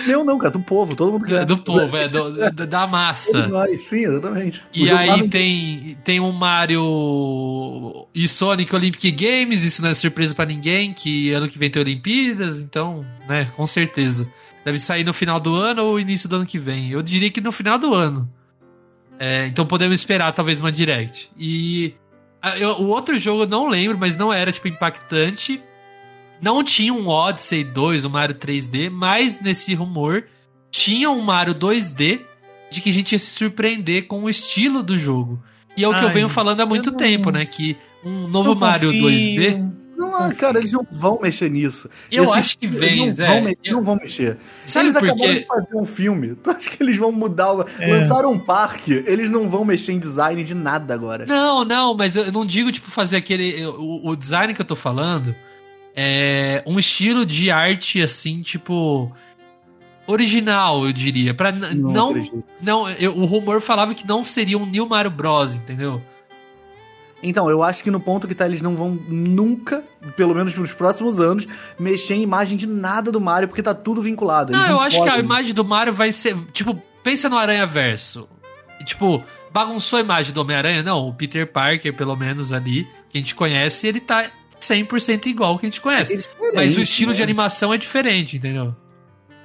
[0.08, 0.52] Eu não, cara.
[0.52, 0.96] Do povo.
[0.96, 1.46] Todo mundo quer.
[1.46, 3.48] Do povo, é, do- da massa.
[3.48, 4.64] nós, sim, exatamente.
[4.74, 10.34] E aí não- tem, tem um Mario e Sonic Olympic Games, isso não é surpresa
[10.34, 14.28] pra ninguém, que ano que vem tem Olimpíadas, então, né, com certeza.
[14.66, 16.90] Deve sair no final do ano ou início do ano que vem.
[16.92, 18.30] Eu diria que no final do ano.
[19.20, 21.30] É, então podemos esperar talvez uma Direct.
[21.38, 21.94] E
[22.58, 25.62] eu- o outro jogo eu não lembro, mas não era tipo impactante.
[26.44, 30.26] Não tinha um Odyssey 2, um Mario 3D, mas nesse rumor
[30.70, 32.20] tinha um Mario 2D
[32.70, 35.42] de que a gente ia se surpreender com o estilo do jogo.
[35.78, 37.46] E é o que eu Ai, venho falando há muito eu não- tempo, né?
[37.46, 39.04] Que um novo Mario confio.
[39.10, 39.72] 2D.
[39.96, 41.90] Não, ah, cara, eles não vão mexer nisso.
[42.12, 43.28] Eu Esse- acho que eles vem, não Zé.
[43.28, 44.38] Vão mexer, Eu- Não vão mexer.
[44.66, 45.40] Sabe eles por acabaram quê?
[45.40, 46.36] de fazer um filme.
[46.44, 47.54] Tu acha que eles vão mudar?
[47.54, 47.88] o- É.
[47.88, 49.02] Lançaram um parque.
[49.08, 51.26] Eles não vão mexer em design de nada agora.
[51.26, 53.66] Não, não, mas eu não digo, tipo, fazer aquele.
[53.66, 55.34] O, o design que eu tô falando
[55.96, 59.12] é um estilo de arte, assim, tipo.
[60.06, 61.34] Original, eu diria.
[61.34, 62.10] Pra n- não.
[62.10, 62.44] acredito.
[62.62, 66.02] Não, eu- o rumor falava que não seria um New Mario Bros, entendeu?
[67.26, 69.82] Então, eu acho que no ponto que tá, eles não vão nunca,
[70.18, 71.48] pelo menos nos próximos anos,
[71.80, 74.52] mexer em imagem de nada do Mario, porque tá tudo vinculado.
[74.52, 75.26] Não, Eles eu acho que a podem.
[75.26, 76.36] imagem do Mario vai ser.
[76.52, 78.28] Tipo, pensa no Aranha Verso.
[78.84, 80.84] Tipo, bagunçou a imagem do Homem-Aranha?
[80.84, 84.26] Não, o Peter Parker, pelo menos ali, que a gente conhece, ele tá
[84.64, 86.18] 100% igual ao que a gente conhece.
[86.18, 87.24] Querem Mas o estilo de né?
[87.24, 88.76] animação é diferente, entendeu?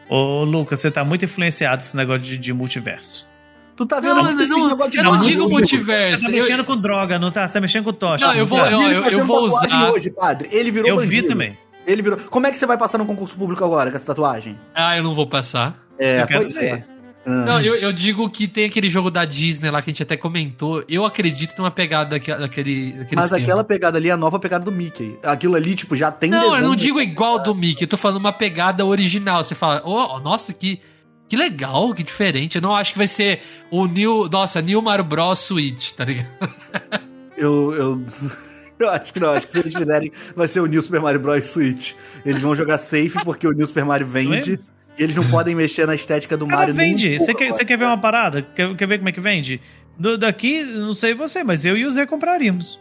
[0.09, 3.29] Ô, Lucas, você tá muito influenciado nesse negócio de, de multiverso.
[3.77, 4.35] Tu tá vendo Não, não,
[4.69, 6.19] negócio de eu não digo multiverso.
[6.25, 7.47] Você tá eu- mexendo com droga, não tá?
[7.47, 8.27] Você tá mexendo com tocha.
[8.27, 8.73] Não, eu vou- tá?
[8.73, 10.49] eu- Ele fazendo vou usar- hoje, padre.
[10.51, 11.29] Ele virou Eu vi bandido.
[11.29, 11.57] também.
[11.87, 12.19] Ele virou.
[12.19, 14.59] Como é que você vai passar no concurso público agora com essa tatuagem?
[14.75, 15.79] Ah, eu não vou passar.
[15.99, 16.61] É, Eu quero pois é.
[16.61, 16.85] ver.
[17.29, 20.17] Não, eu, eu digo que tem aquele jogo da Disney lá que a gente até
[20.17, 20.83] comentou.
[20.89, 23.43] Eu acredito numa pegada daque- daquele, daquele Mas esquema.
[23.43, 25.19] aquela pegada ali é a nova pegada do Mickey.
[25.23, 28.19] Aquilo ali, tipo, já tem Não, eu não digo igual do Mickey, eu tô falando
[28.19, 29.45] uma pegada original.
[29.45, 30.81] Você fala, oh, nossa, que,
[31.29, 32.57] que legal, que diferente.
[32.57, 34.29] Eu não acho que vai ser o New.
[34.31, 35.39] Nossa, New Mario Bros.
[35.41, 36.29] Switch, tá ligado?
[37.37, 37.73] Eu.
[37.75, 38.07] eu...
[38.79, 41.19] Eu acho que não, acho que se eles fizerem, vai ser o New Super Mario
[41.19, 41.49] Bros.
[41.49, 41.95] Switch.
[42.25, 44.61] Eles vão jogar safe porque o New Super Mario vende.
[44.99, 46.75] E eles não podem mexer na estética do Cara, Mario.
[46.75, 47.19] vende.
[47.19, 48.43] Você quer, quer ver uma parada?
[48.43, 49.61] Quer, quer ver como é que vende?
[49.99, 52.79] Do- daqui, não sei você, mas eu e o Zé compraríamos.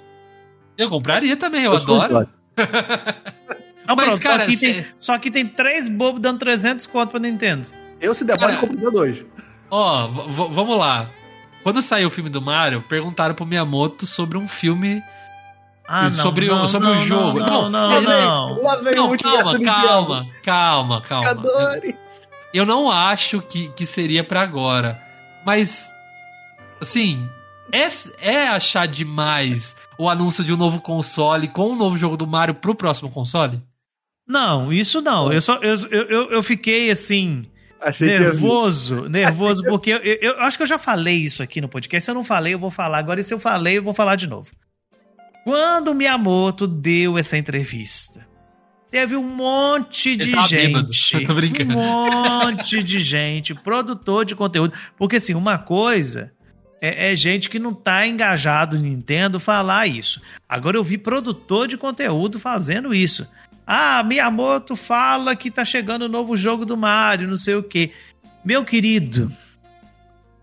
[0.78, 2.28] Eu compraria também, eu, Eu adoro.
[3.88, 6.86] Não, Mas, pronto, cara, só, aqui cê- tem, só aqui tem três bobos dando 300
[6.88, 7.68] conto pra Nintendo.
[8.02, 9.24] Eu, se der Cara, compro dois.
[9.72, 11.10] Ó, vamos lá.
[11.64, 15.02] Quando saiu o filme do Mario, perguntaram pro Miyamoto sobre um filme.
[15.88, 17.40] Ah, Sobre o- sobre o jogo.
[17.40, 18.62] Não, não, Não, não.
[18.62, 21.30] Lá vem Não, calma, calma, calma, calma.
[21.30, 21.96] Adore.
[22.54, 25.02] Eu não acho que, que seria pra agora.
[25.46, 25.88] Mas,
[26.82, 27.30] assim,
[27.72, 27.88] é,
[28.22, 32.56] é achar demais o anúncio de um novo console com um novo jogo do Mario
[32.56, 33.62] pro próximo console?
[34.28, 35.32] Não, isso não.
[35.32, 37.46] Eu, só, eu, eu, eu fiquei assim.
[37.80, 41.70] Achei nervoso, nervoso, porque eu, eu- eu acho que eu já falei isso aqui no
[41.70, 42.04] podcast.
[42.04, 43.22] Se eu não falei, eu vou falar agora.
[43.22, 44.50] E se eu falei, eu vou falar de novo.
[45.48, 48.28] Quando o Miyamoto deu essa entrevista,
[48.92, 50.92] teve um monte de bêbado.
[50.92, 51.24] gente.
[51.26, 51.78] Tô brincando.
[51.78, 54.74] Um monte de gente, produtor de conteúdo.
[54.98, 56.34] Porque, assim, uma coisa
[56.82, 60.22] é, é gente que não tá engajado no Nintendo falar isso.
[60.50, 63.26] Agora eu vi produtor de conteúdo fazendo isso.
[63.66, 67.94] Ah, Miyamoto fala que tá chegando o novo jogo do Mario, não sei o quê.
[68.44, 69.32] Meu querido,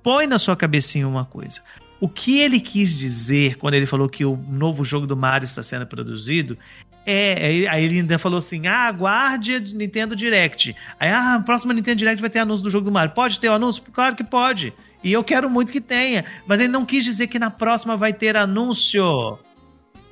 [0.02, 1.60] põe na sua cabecinha uma coisa.
[2.04, 5.62] O que ele quis dizer quando ele falou que o novo jogo do Mario está
[5.62, 6.58] sendo produzido
[7.06, 7.62] é.
[7.64, 10.76] é- Aí ele ainda falou assim: ah, aguarde a Nintendo Direct.
[11.00, 13.14] Aí, ah, a próxima Nintendo Direct vai ter anúncio do jogo do Mario.
[13.14, 13.82] Pode ter o anúncio?
[13.90, 14.74] Claro que pode.
[15.02, 16.26] E eu quero muito que tenha.
[16.46, 19.38] Mas ele não quis dizer que na próxima vai ter anúncio.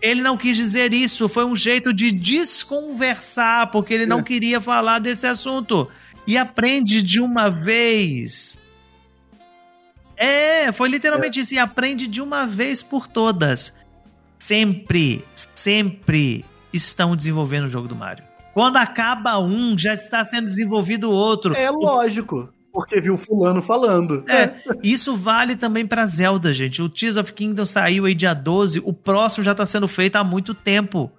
[0.01, 1.29] Ele não quis dizer isso.
[1.29, 5.87] Foi um jeito de desconversar, porque ele não queria falar desse assunto.
[6.27, 8.59] E aprende de uma vez.
[10.23, 11.55] É, foi literalmente isso.
[11.55, 13.73] E aprende de uma vez por todas.
[14.39, 18.25] Sempre, sempre estão desenvolvendo o jogo do Mario.
[18.55, 21.55] Quando acaba um, já está sendo desenvolvido outro.
[21.55, 22.49] É lógico.
[22.73, 24.25] Porque viu fulano falando.
[24.29, 26.81] É, isso vale também pra Zelda, gente.
[26.81, 30.25] O Tears of Kingdom saiu aí dia 12, o próximo já tá sendo feito há
[30.25, 31.11] muito tempo.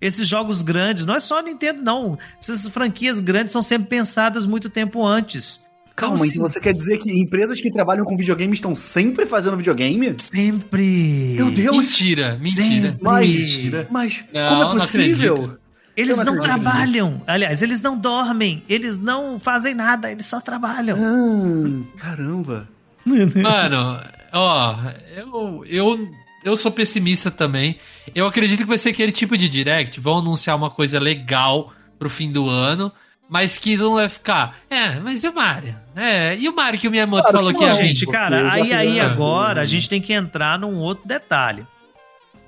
[0.00, 2.18] Esses jogos grandes, não é só a Nintendo, não.
[2.38, 5.65] Essas franquias grandes são sempre pensadas muito tempo antes.
[5.96, 9.56] Calma, Então, então você quer dizer que empresas que trabalham com videogame estão sempre fazendo
[9.56, 10.14] videogame?
[10.18, 11.34] Sempre.
[11.34, 11.74] Meu Deus.
[11.74, 12.64] Mentira, mentira.
[12.92, 12.98] Sempre.
[13.00, 13.88] Mas, Mentira.
[13.90, 15.58] mas Não, como é possível?
[15.96, 17.22] Eles Eu não não trabalham.
[17.26, 18.62] Aliás, eles não dormem.
[18.68, 20.12] Eles não fazem nada.
[20.12, 20.98] Eles só trabalham.
[21.00, 22.68] Ah, caramba.
[23.06, 23.98] Mano,
[24.32, 24.76] ó,
[25.16, 26.08] eu, eu,
[26.44, 27.78] eu sou pessimista também.
[28.14, 29.98] Eu acredito que vai ser aquele tipo de direct.
[29.98, 32.92] Vão anunciar uma coisa legal pro fim do ano,
[33.28, 34.58] mas que não vai ficar.
[34.70, 35.76] É, mas e o Mario?
[35.94, 37.88] É, e o Mario que o Miyamoto Claro falou que vir?
[37.88, 41.66] Gente, cara, aí, aí agora a gente tem que entrar num outro detalhe.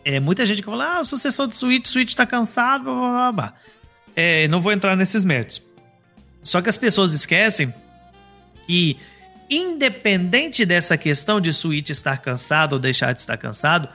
[0.05, 3.11] É, muita gente que fala, ah, o sucessor do Switch, Switch tá cansado, blá, blá,
[3.11, 3.55] blá, blá.
[4.15, 5.61] É, não vou entrar nesses méritos.
[6.43, 7.75] Só que as pessoas esquecem
[8.67, 8.97] que,
[9.51, 13.89] independente dessa questão de Switch estar cansado ou deixar de estar cansado,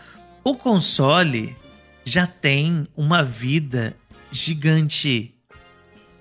[0.43, 1.55] o console
[2.05, 3.95] já tem uma vida
[4.31, 5.32] gigante.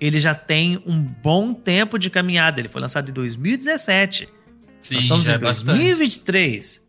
[0.03, 2.59] Ele já tem um bom tempo de caminhada.
[2.59, 4.27] Ele foi lançado em 2017.
[4.81, 5.77] Sim, Nós estamos em é bastante.
[5.77, 6.83] 2023.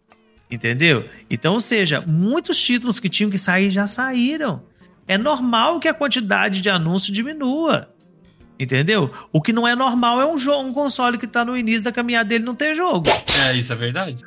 [0.50, 1.08] Entendeu?
[1.30, 4.64] Então, ou seja, muitos títulos que tinham que sair já saíram.
[5.06, 7.93] É normal que a quantidade de anúncio diminua.
[8.58, 9.10] Entendeu?
[9.32, 11.90] O que não é normal é um, jogo, um console que tá no início da
[11.90, 13.08] caminhada dele não ter jogo.
[13.46, 14.22] É, isso é verdade.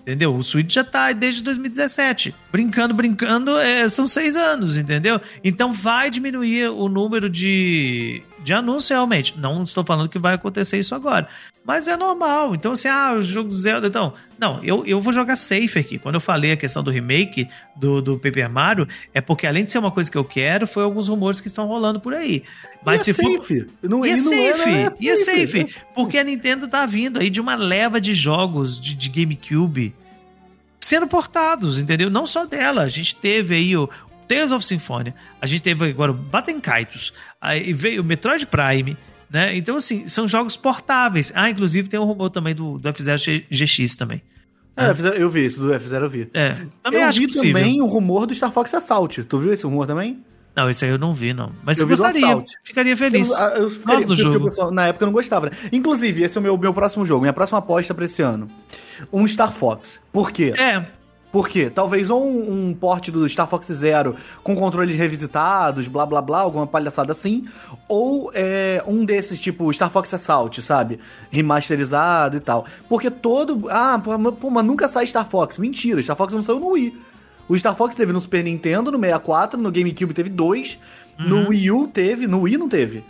[0.00, 0.34] Entendeu?
[0.34, 2.34] O Switch já tá desde 2017.
[2.50, 5.20] Brincando, brincando, é, são seis anos, entendeu?
[5.44, 9.38] Então vai diminuir o número de, de anúncios realmente.
[9.38, 11.26] Não estou falando que vai acontecer isso agora.
[11.64, 12.54] Mas é normal.
[12.54, 13.86] Então, assim, ah, o jogo Zelda.
[13.86, 15.98] Então, não, eu, eu vou jogar safe aqui.
[15.98, 19.70] Quando eu falei a questão do remake do, do Paper Mario, é porque além de
[19.70, 22.42] ser uma coisa que eu quero, foi alguns rumores que estão rolando por aí.
[22.84, 23.38] Mas E se é for.
[23.40, 23.66] safe.
[23.82, 25.66] Não, E é não safe, não é e é safe.
[25.94, 29.94] Porque a Nintendo tá vindo aí de uma leva de jogos de, de GameCube
[30.80, 32.10] sendo portados, entendeu?
[32.10, 32.82] Não só dela.
[32.82, 33.88] A gente teve aí o
[34.34, 38.96] Tales of Symphonia, a gente teve agora o Baten Kaitos, aí veio o Metroid Prime,
[39.30, 39.56] né?
[39.56, 41.32] Então, assim, são jogos portáveis.
[41.34, 44.22] Ah, inclusive tem um rumor também do, do F0 GX também.
[44.76, 46.30] É, F0 eu vi isso, do F0 eu vi.
[46.32, 47.52] É, também eu acho vi possível.
[47.60, 49.22] também o rumor do Star Fox Assault.
[49.24, 50.22] Tu viu esse rumor também?
[50.54, 51.50] Não, esse aí eu não vi, não.
[51.62, 53.30] Mas Eu gostaria, ficaria feliz.
[53.30, 54.46] Eu, eu ficaria- Gosto do jogo.
[54.46, 55.52] o pessoal, na época eu não gostava, né?
[55.72, 58.48] Inclusive, esse é o meu, meu próximo jogo, minha próxima aposta pra esse ano.
[59.10, 59.98] Um Star Fox.
[60.12, 60.52] Por quê?
[60.58, 60.84] É,
[61.32, 61.70] Por quê?
[61.74, 64.14] Talvez ou um, um porte do Star Fox Zero
[64.44, 67.46] com controles revisitados, blá blá blá, alguma palhaçada assim.
[67.88, 71.00] Ou é, um desses, tipo Star Fox Assault, sabe?
[71.30, 72.66] Remasterizado e tal.
[72.88, 73.66] Porque todo.
[73.70, 75.58] Ah, pô, mas- nunca sai Star Fox.
[75.58, 76.96] Mentira, Star Fox não saiu no Wii.
[77.48, 80.78] O Star Fox teve no Super Nintendo, no 64, no GameCube teve dois,
[81.18, 83.02] no Wii U teve, no Wii não teve.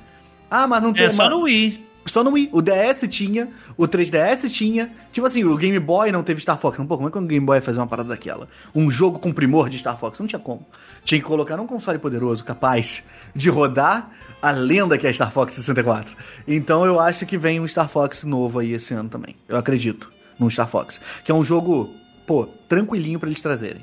[0.50, 1.10] Ah, mas não É teve.
[1.10, 1.86] só mas- no Wii.
[2.12, 2.50] Só no Wii.
[2.52, 4.92] O DS tinha, o 3DS tinha.
[5.10, 6.76] Tipo assim, o Game Boy não teve Star Fox.
[6.76, 8.48] Pô, como é que o Game Boy ia fazer uma parada daquela?
[8.74, 10.20] Um jogo com primor de Star Fox?
[10.20, 10.66] Não tinha como.
[11.04, 13.02] Tinha que colocar num console poderoso, capaz
[13.34, 14.10] de rodar
[14.42, 16.14] a lenda que é Star Fox 64.
[16.46, 19.34] Então eu acho que vem um Star Fox novo aí esse ano também.
[19.48, 21.00] Eu acredito num Star Fox.
[21.24, 21.94] Que é um jogo,
[22.26, 23.82] pô, tranquilinho pra eles trazerem.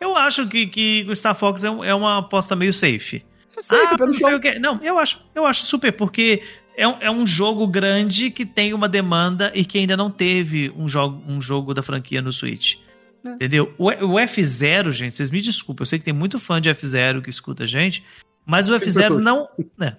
[0.00, 3.24] Eu acho que, que o Star Fox é, um- é uma aposta meio safe.
[3.56, 4.58] É safe, ah, pelo não sei o quê.
[4.58, 6.42] Não, eu acho, eu acho super, porque
[6.76, 10.72] é um, é um jogo grande que tem uma demanda e que ainda não teve
[10.76, 12.76] um jogo, um jogo da franquia no Switch.
[13.24, 13.30] É.
[13.30, 13.72] Entendeu?
[13.78, 17.22] O, o F0, gente, vocês me desculpem, eu sei que tem muito fã de F0
[17.22, 18.04] que escuta a gente,
[18.44, 19.22] mas o Cinco F0 pessoas.
[19.22, 19.48] não.
[19.78, 19.96] né,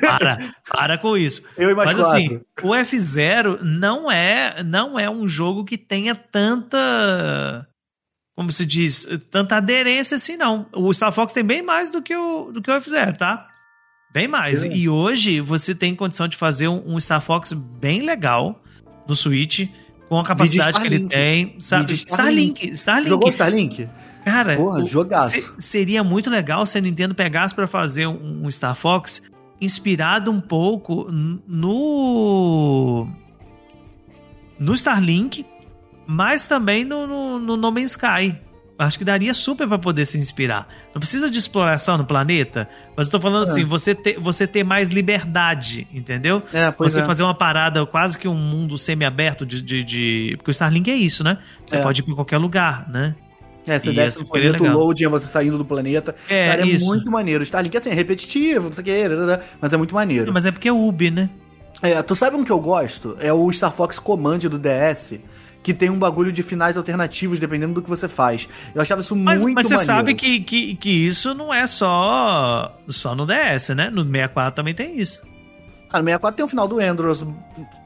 [0.00, 1.42] para, para com isso.
[1.56, 7.66] Eu mais Mas assim, o F0 não é, não é um jogo que tenha tanta.
[8.34, 9.06] Como se diz?
[9.30, 10.66] Tanta aderência assim, não.
[10.72, 13.48] O Star Fox tem bem mais do que o, do que o F0, tá?
[14.12, 14.64] Bem mais.
[14.64, 14.72] É.
[14.72, 18.60] E hoje você tem condição de fazer um, um Star Fox bem legal
[19.06, 19.68] no Switch,
[20.08, 21.14] com a capacidade que ele Starlink.
[21.14, 21.60] tem.
[21.60, 22.70] Sa- Vídeo Starlink.
[22.72, 23.08] Starlink.
[23.10, 23.88] Jogou Starlink?
[24.24, 28.50] Cara, Porra, o- se- seria muito legal se a Nintendo pegasse pra fazer um, um
[28.50, 29.22] Star Fox
[29.60, 33.08] inspirado um pouco no
[34.58, 35.44] no Starlink,
[36.06, 38.36] mas também no, no, no No Man's Sky.
[38.78, 40.68] Acho que daria super pra poder se inspirar.
[40.94, 43.50] Não precisa de exploração no planeta, mas eu tô falando É.
[43.50, 46.42] assim, você ter, você ter mais liberdade, entendeu?
[46.52, 47.04] É, você é.
[47.04, 50.94] fazer uma parada quase que um mundo semi-aberto de, de, de- Porque o Starlink é
[50.94, 51.38] isso, né?
[51.66, 51.82] Você É.
[51.82, 53.16] pode ir pra qualquer lugar, né?
[53.66, 56.14] É, você E desce esse no planeta, o loading é você saindo do planeta.
[56.28, 56.86] É, Cara, é isso.
[56.86, 57.42] muito maneiro.
[57.44, 60.32] Starlink, assim, é repetitivo, não sei o que, mas é muito maneiro.
[60.32, 61.28] Mas é porque é Ubi, né?
[61.82, 63.16] É, tu sabe um que eu gosto?
[63.20, 65.14] É o Star Fox Command do DS,
[65.68, 68.48] que tem um bagulho de finais alternativos, dependendo do que você faz.
[68.74, 69.86] Eu achava isso Mas, muito mas você maneiro.
[69.86, 73.90] sabe que, que, que isso não é só, só no DS, né?
[73.90, 75.20] No 64 também tem isso.
[75.90, 77.24] Ah, no 64 tem o final do Andros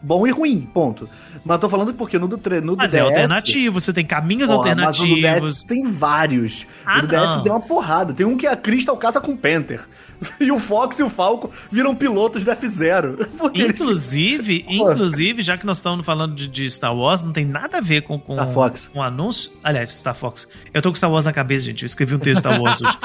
[0.03, 1.09] bom e ruim, ponto.
[1.45, 2.97] Mas tô falando porque no do, tre- no do Mas DS...
[2.99, 5.55] é alternativo, você tem caminhos Porra, Mas o do alternativos.
[5.59, 6.67] DS tem vários.
[6.85, 8.13] Ah, o do DS tem uma porrada.
[8.13, 9.81] Tem um que a Crystal casa com o Panther.
[10.39, 13.19] E o Fox e o Falco viram pilotos do F-Zero.
[13.37, 17.45] Porque eles- Inclusive, inclusive, já que nós estamos falando de, de Star Wars, não tem
[17.45, 18.87] nada a ver com, com, Star Fox.
[18.87, 19.51] com anúncio.
[19.65, 20.47] Aliás, Star Fox.
[20.73, 21.83] Eu tô com Star Wars na cabeça, gente.
[21.83, 22.97] Eu escrevi um texto Star Wars hoje.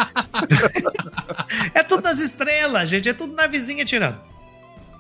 [1.73, 3.09] é tudo nas estrelas, gente.
[3.09, 4.17] É tudo na vizinha tirando.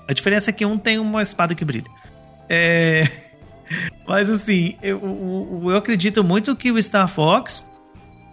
[0.07, 1.89] A diferença é que um tem uma espada que brilha.
[2.49, 3.03] É...
[4.07, 7.69] Mas assim, eu, eu, acredito muito que o Star Fox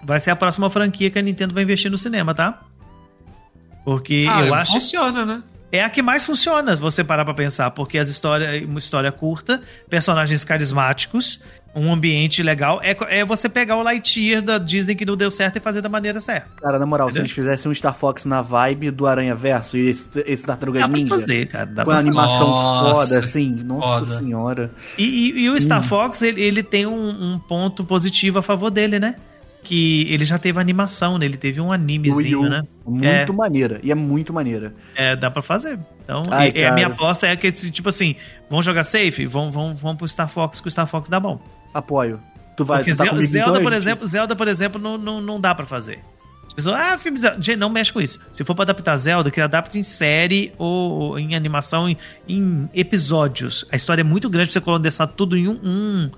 [0.04, 2.62] vai ser a próxima franquia que a Nintendo vai investir no cinema, tá?
[3.84, 5.42] Porque Ah, eu acho funciona, né?
[5.72, 9.10] é a que mais funciona, se você parar pra pensar, porque as histórias, uma história
[9.10, 9.60] curta,
[9.90, 11.40] personagens carismáticos,
[11.74, 15.56] um ambiente legal, é, é você pegar o Lightyear da Disney que não deu certo
[15.56, 16.48] e fazer da maneira certa.
[16.62, 17.22] Cara, na moral, se Entendeu?
[17.24, 20.88] eles fizessem um Star Fox na vibe do Aranha Verso e esse, esse Tartarugas Dá
[20.88, 21.66] pra Ninja, fazer, cara.
[21.66, 24.16] Dá com pra a animação Nossa, foda, assim, nossa foda.
[24.18, 24.70] senhora.
[24.96, 28.70] E, e- e o Star Fox, ele, ele tem um, um ponto positivo a favor
[28.70, 29.16] dele, né?
[29.62, 31.24] Que ele já teve animação, né?
[31.24, 32.62] Ele teve um animezinho, né?
[32.86, 33.26] Muito É.
[33.32, 34.74] maneira, e é muito maneira.
[34.94, 35.78] É, dá pra fazer.
[36.04, 38.14] Então, Ai, e- a minha aposta é que, tipo assim,
[38.50, 39.24] vão jogar safe?
[39.26, 41.40] Vão, vão, vão pro Star Fox, que o Star Fox dá bom.
[41.74, 42.20] Apoio.
[42.56, 43.82] Tu vai tu tá Zelda, Zelda, então, por gente?
[43.82, 45.98] exemplo, Zelda, por exemplo, não, não, não dá pra fazer.
[46.46, 47.42] As pessoas, ah, filme Zelda.
[47.42, 48.20] Gente, não mexe com isso.
[48.32, 51.96] Se for pra adaptar Zelda, que adapte em série ou em animação, em,
[52.28, 53.66] em episódios.
[53.72, 56.10] A história é muito grande pra você condensar tudo em um, um,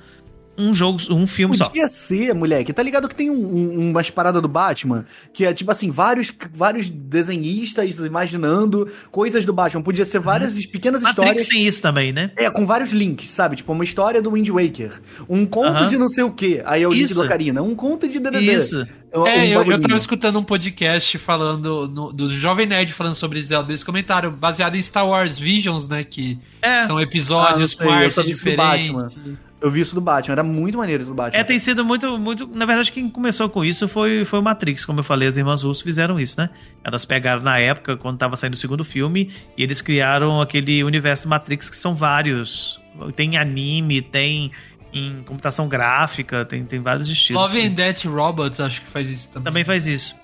[0.58, 1.64] um jogo, um filme só.
[1.64, 2.72] Podia ser, moleque.
[2.72, 6.32] Tá ligado que tem um, um, umas paradas do Batman que é tipo assim, vários,
[6.54, 9.82] vários desenhistas imaginando coisas do Batman.
[9.82, 11.08] Podia ser várias pequenas Uhum.
[11.08, 11.48] Matrix histórias.
[11.48, 12.30] tem isso também, né?
[12.36, 13.56] É, com vários links, sabe?
[13.56, 15.00] Tipo, uma história do Wind Waker.
[15.28, 15.88] Um conto Aham.
[15.88, 16.62] de não sei o quê.
[16.64, 17.14] Aí é o link Isso.
[17.14, 17.62] do Ocarina.
[17.62, 18.52] Um conto de DDD.
[18.54, 18.86] Isso.
[19.14, 19.82] Um- É, um eu, eu bagulhinho.
[19.82, 23.70] tava escutando um podcast falando no- do Jovem Nerd falando sobre Zelda.
[23.70, 26.04] Eles comentaram, baseado em Star Wars Visions, né?
[26.04, 26.82] Que É.
[26.82, 30.32] são Ah, episódios eu sei, com eu arte Eu vi isso do Batman.
[30.32, 31.40] Era muito maneiro isso do Batman.
[31.40, 32.46] É, tem sido muito, muito.
[32.46, 35.62] Na verdade, quem começou com isso foi, foi o Matrix, como eu falei, as irmãs
[35.62, 36.50] Russo fizeram isso, né?
[36.84, 41.24] Elas pegaram na época, quando tava saindo o segundo filme, e eles criaram aquele universo
[41.24, 42.80] do Matrix que são vários.
[43.14, 44.50] Tem anime, tem
[44.92, 47.42] em computação gráfica, tem, tem vários estilos.
[47.42, 49.44] Love and Death Robots, acho que faz isso também.
[49.44, 50.16] Também faz isso.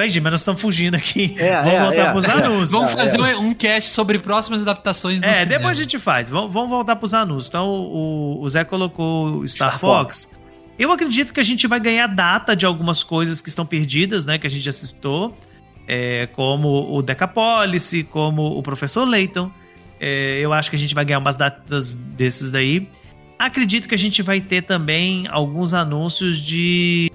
[0.00, 1.34] Bem, mas nós estamos fugindo aqui.
[1.36, 2.30] É, Vamos é, voltar é, pros é.
[2.30, 2.70] anúncios.
[2.70, 3.36] Vamos fazer é.
[3.36, 5.58] um cast sobre próximas adaptações do É, cinema.
[5.58, 6.30] depois a gente faz.
[6.30, 7.48] Vamos, vamos voltar pros anúncios.
[7.48, 10.26] Então, o, o Zé colocou o Star, Star Fox.
[10.78, 14.38] Eu acredito que a gente vai ganhar data de algumas coisas que estão perdidas, né?
[14.38, 15.36] Que a gente assistou.
[15.86, 19.52] É, como o Decapolice, como o Professor Layton.
[20.00, 22.88] É, eu acho que a gente vai ganhar umas datas desses daí.
[23.38, 27.12] Acredito que a gente vai ter também alguns anúncios de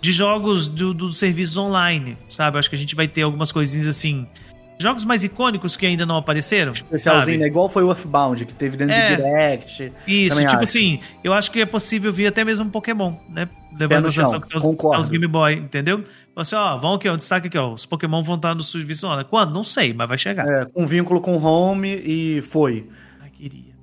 [0.00, 2.58] de jogos do, do serviço online, sabe?
[2.58, 4.26] Acho que a gente vai ter algumas coisinhas assim.
[4.80, 6.72] Jogos mais icônicos que ainda não apareceram.
[6.72, 7.38] Especialzinho, sabe?
[7.38, 7.46] né?
[7.48, 9.10] Igual foi o Earthbound, que teve dentro É.
[9.10, 9.92] de Direct.
[10.06, 10.62] Isso, tipo acho.
[10.62, 13.48] assim, eu acho que é possível vir até mesmo um Pokémon, né?
[13.76, 16.04] Levando consideração chão, que tem os, os Game Boy, entendeu?
[16.36, 17.72] Assim, ó, vão aqui, ó, destaque aqui, ó.
[17.72, 19.26] Os Pokémon vão estar no serviço online.
[19.28, 19.52] Quando?
[19.52, 20.46] Não sei, mas vai chegar.
[20.46, 22.88] É, com vínculo com Home e foi.
[23.20, 23.74] Ai, queria.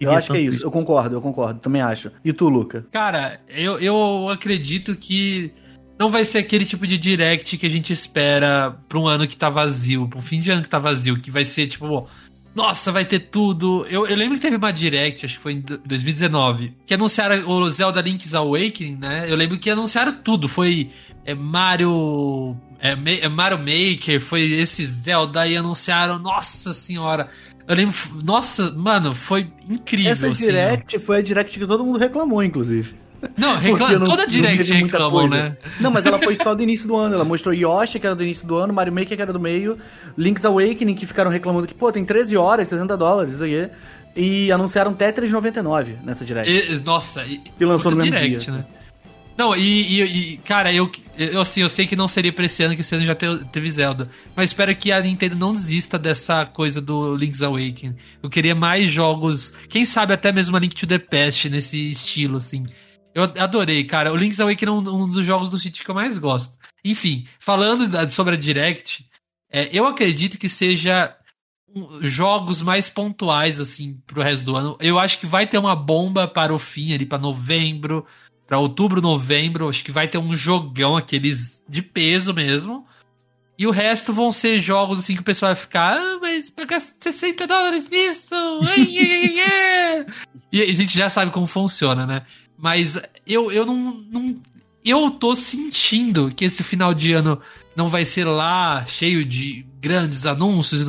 [0.00, 0.64] Eu acho que é isso.
[0.64, 1.58] Eu concordo, eu concordo.
[1.60, 2.12] Também acho.
[2.24, 2.86] E tu, Luca?
[2.92, 5.52] Cara, eu, eu acredito que
[5.98, 9.36] não vai ser aquele tipo de direct que a gente espera pra um ano que
[9.36, 12.08] tá vazio, pra um fim de ano que tá vazio, que vai ser tipo,
[12.54, 13.86] nossa, vai ter tudo.
[13.88, 17.48] Eu, eu lembro que teve uma direct, acho que foi em do- 2019, que anunciaram
[17.48, 19.26] o Zelda Link's Awakening, né?
[19.28, 20.48] Eu lembro que anunciaram tudo.
[20.48, 20.90] Foi
[21.24, 22.56] é, Mario.
[22.80, 22.92] É,
[23.24, 27.28] é Mario Maker, foi esse Zelda e anunciaram, nossa senhora.
[27.66, 30.12] Eu lembro, nossa, mano, foi incrível.
[30.12, 32.94] Essa assim, Direct foi a Direct que todo mundo reclamou, inclusive.
[33.36, 35.56] Não, reclama, não- toda direct reclamam, né?
[35.80, 37.14] Não, mas ela foi só do início do ano.
[37.14, 39.76] Ela mostrou Yoshi, que era do início do ano, Mario Maker, que era do meio,
[40.16, 43.68] Link's Awakening, que ficaram reclamando que, pô, tem 13 horas, 60 dólares, isso aí.
[44.16, 46.50] E anunciaram Tetris 99 nessa Direct.
[46.52, 48.52] E- nossa, e, lançou no mesmo direct, dia.
[48.52, 48.64] né?
[49.36, 50.02] Não, e,
[50.34, 52.94] e- cara, eu, eu assim, eu sei que não seria pra esse ano, que esse
[52.94, 54.08] ano já te- teve Zelda.
[54.36, 57.96] Mas espero que a Nintendo não desista dessa coisa do Link's Awakening.
[58.22, 62.36] Eu queria mais jogos, quem sabe até mesmo a Link to the Past nesse estilo,
[62.36, 62.64] assim.
[63.14, 64.12] Eu adorei, cara.
[64.12, 66.56] O Link's Awakening é um, um dos jogos do Switch que eu mais gosto.
[66.84, 69.06] Enfim, falando da- sobre a Direct,
[69.50, 71.16] é, eu acredito que seja
[72.00, 74.76] jogos mais pontuais, assim, pro resto do ano.
[74.80, 78.04] Eu acho que vai ter uma bomba para o fim, ali, pra novembro,
[78.46, 79.68] pra outubro, novembro.
[79.68, 82.86] Acho que vai ter um jogão, aqueles de peso mesmo.
[83.56, 86.80] E o resto vão ser jogos, assim, que o pessoal vai ficar, ah, mas pagar
[86.80, 88.34] 60 dólares nisso!
[88.66, 90.06] Ai, ai, ai."
[90.52, 92.22] e a gente já sabe como funciona, né?
[92.58, 93.76] Mas eu, eu não,
[94.10, 94.36] não.
[94.84, 97.40] Eu tô sentindo que esse final de ano
[97.74, 100.86] não vai ser lá cheio de grandes anúncios,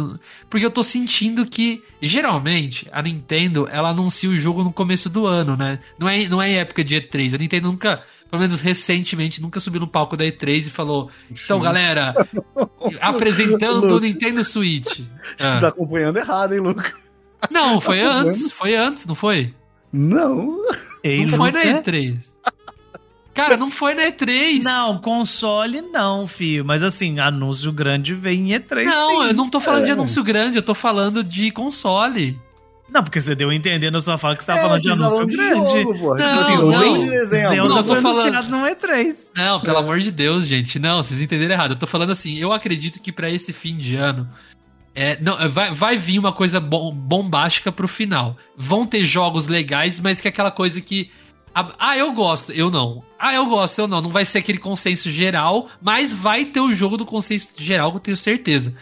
[0.49, 5.25] porque eu tô sentindo que geralmente a Nintendo ela anuncia o jogo no começo do
[5.25, 5.80] ano, né?
[5.99, 7.36] Não é, não é época de E3.
[7.36, 11.60] A Nintendo nunca, pelo menos recentemente, nunca subiu no palco da E3 e falou: "Então,
[11.60, 12.13] galera,
[13.01, 13.99] apresentando o.
[13.99, 15.01] Nintendo Switch".
[15.38, 15.67] Tá Ah.
[15.67, 16.93] acompanhando errado, hein, Luca?
[17.51, 19.54] Não, foi Tá antes, foi antes, não foi?
[19.91, 20.58] Não.
[21.08, 21.91] Ei, não foi na Luca?
[21.91, 22.18] E3.
[23.34, 24.63] Cara, não foi na E3.
[24.63, 26.63] Não, console não, filho.
[26.63, 28.86] Mas assim, anúncio grande vem em E3.
[28.86, 29.28] Não, sim.
[29.28, 29.94] eu não tô falando de É.
[29.94, 32.39] anúncio grande, eu tô falando de console.
[32.88, 34.91] Não, porque você deu a entender na sua fala que você tava É, falando de
[34.91, 35.72] anúncio de grande.
[35.82, 36.15] jogo.
[36.15, 36.68] Não, Tipo assim, não.
[36.80, 37.50] mês de dezembro.
[37.50, 39.15] Zelda Não, eu tô foi falando- anunciado no E3.
[39.36, 40.80] Não, pelo amor de Deus, gente.
[40.80, 41.72] Não, vocês entenderam errado.
[41.72, 44.30] Eu tô falando assim, eu acredito que pra esse fim de ano.
[44.96, 48.38] É, não, vai, vai vir uma coisa bom- bombástica pro final.
[48.56, 51.12] Vão ter jogos legais, mas que é aquela coisa que.
[51.80, 53.04] Ah, eu gosto, eu não.
[53.20, 54.02] Ah, eu gosto, eu não.
[54.02, 58.00] Não vai ser aquele consenso geral, mas vai ter o jogo do consenso geral, eu
[58.00, 58.74] tenho certeza.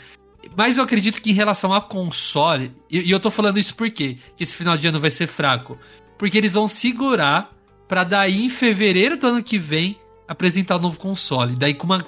[0.56, 3.90] Mas eu acredito que em relação a console, e, e eu tô falando isso por
[3.90, 4.18] quê?
[4.36, 5.78] Que esse final de ano vai ser fraco.
[6.18, 7.52] Porque eles vão segurar
[7.88, 9.98] pra daí em fevereiro do ano que vem
[10.28, 11.56] apresentar o novo console.
[11.56, 12.06] Daí com uma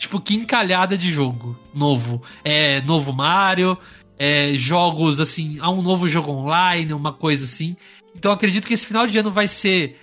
[0.00, 2.22] tipo quincalhada de jogo novo.
[2.42, 3.76] É novo Mario,
[4.18, 7.76] é jogos assim, há um novo jogo online, uma coisa assim.
[8.16, 9.96] Então acredito que esse final de ano vai ser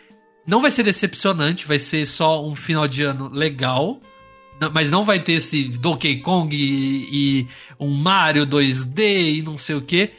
[0.45, 3.99] não vai ser decepcionante, vai ser só um final de ano legal.
[4.71, 7.47] Mas não vai ter esse Donkey Kong e, e
[7.79, 10.11] um Mario 2D e não sei o que.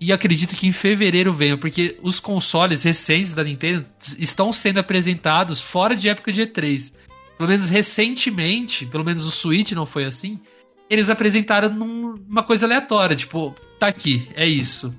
[0.00, 3.86] E acredito que em fevereiro venha, porque os consoles recentes da Nintendo
[4.18, 6.92] estão sendo apresentados fora de época de E3.
[7.36, 10.38] Pelo menos recentemente, pelo menos o Switch não foi assim.
[10.88, 14.94] Eles apresentaram num- numa coisa aleatória, tipo, tá aqui, é isso.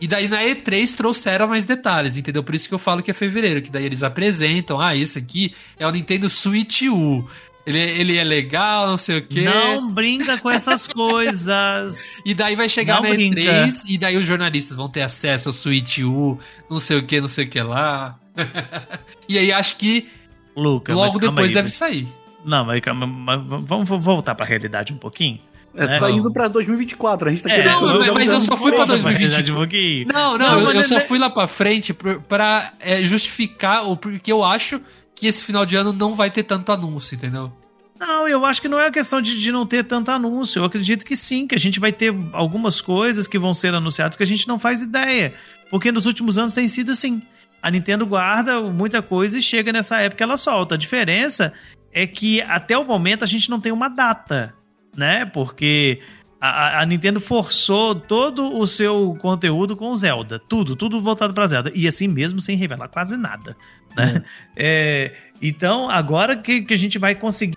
[0.00, 2.42] E daí na E3 trouxeram mais detalhes, entendeu?
[2.42, 5.54] Por isso que eu falo que é fevereiro, que daí eles apresentam, ah, esse aqui
[5.78, 7.26] é o Nintendo Switch U.
[7.66, 9.42] Ele, ele é legal, não sei o quê.
[9.42, 12.20] Não brinca com essas coisas.
[12.24, 13.40] E daí vai chegar Não na brinca.
[13.40, 16.38] E3 e daí os jornalistas vão ter acesso ao Switch U,
[16.70, 18.18] não sei o que, não sei o que lá.
[19.28, 20.08] e aí acho que
[20.56, 22.08] Luca, logo depois aí, deve mas- sair.
[22.44, 25.38] Não, mas calma, mas vamos vamos voltar pra realidade um pouquinho.
[25.76, 26.16] É, você É, tá não.
[26.18, 27.98] indo pra 2024, a gente tá É, querendo...
[28.04, 29.02] não, mas eu só fui pra diferente.
[29.02, 29.18] 2020.
[29.18, 30.06] realidade um pouquinho.
[30.06, 33.88] Não, não, Não, eu, eu é- só fui lá pra frente pra, pra, é, justificar
[33.88, 34.80] o porque eu acho
[35.16, 37.50] que esse final de ano não vai ter tanto anúncio, entendeu?
[37.98, 40.60] Não, eu acho que não é uma questão de, de não ter tanto anúncio.
[40.60, 44.16] Eu acredito que sim, que a gente vai ter algumas coisas que vão ser anunciadas
[44.16, 45.32] que a gente não faz ideia.
[45.70, 47.22] Porque nos últimos anos tem sido assim.
[47.64, 50.74] A Nintendo guarda muita coisa e chega nessa época ela solta.
[50.74, 51.52] A diferença
[51.92, 54.52] é que até o momento a gente não tem uma data,
[54.96, 55.24] né?
[55.24, 56.00] Porque
[56.40, 60.38] A, a- Nintendo forçou todo o seu conteúdo com Zelda.
[60.38, 61.72] Tudo, tudo voltado pra Zelda.
[61.74, 63.56] E assim mesmo sem revelar quase nada.
[63.96, 64.22] Né?
[64.54, 67.56] É, então, agora que, que a gente vai conseguir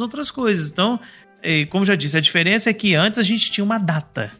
[0.00, 0.70] outras coisas.
[0.70, 1.00] Então,
[1.68, 4.30] como já disse, a diferença é que antes a gente tinha uma data.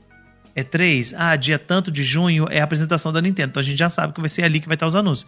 [0.54, 3.50] É 3, ah, dia tanto de junho é a apresentação da Nintendo.
[3.50, 5.26] Então a gente já sabe que vai ser ali que vai estar os anúncios.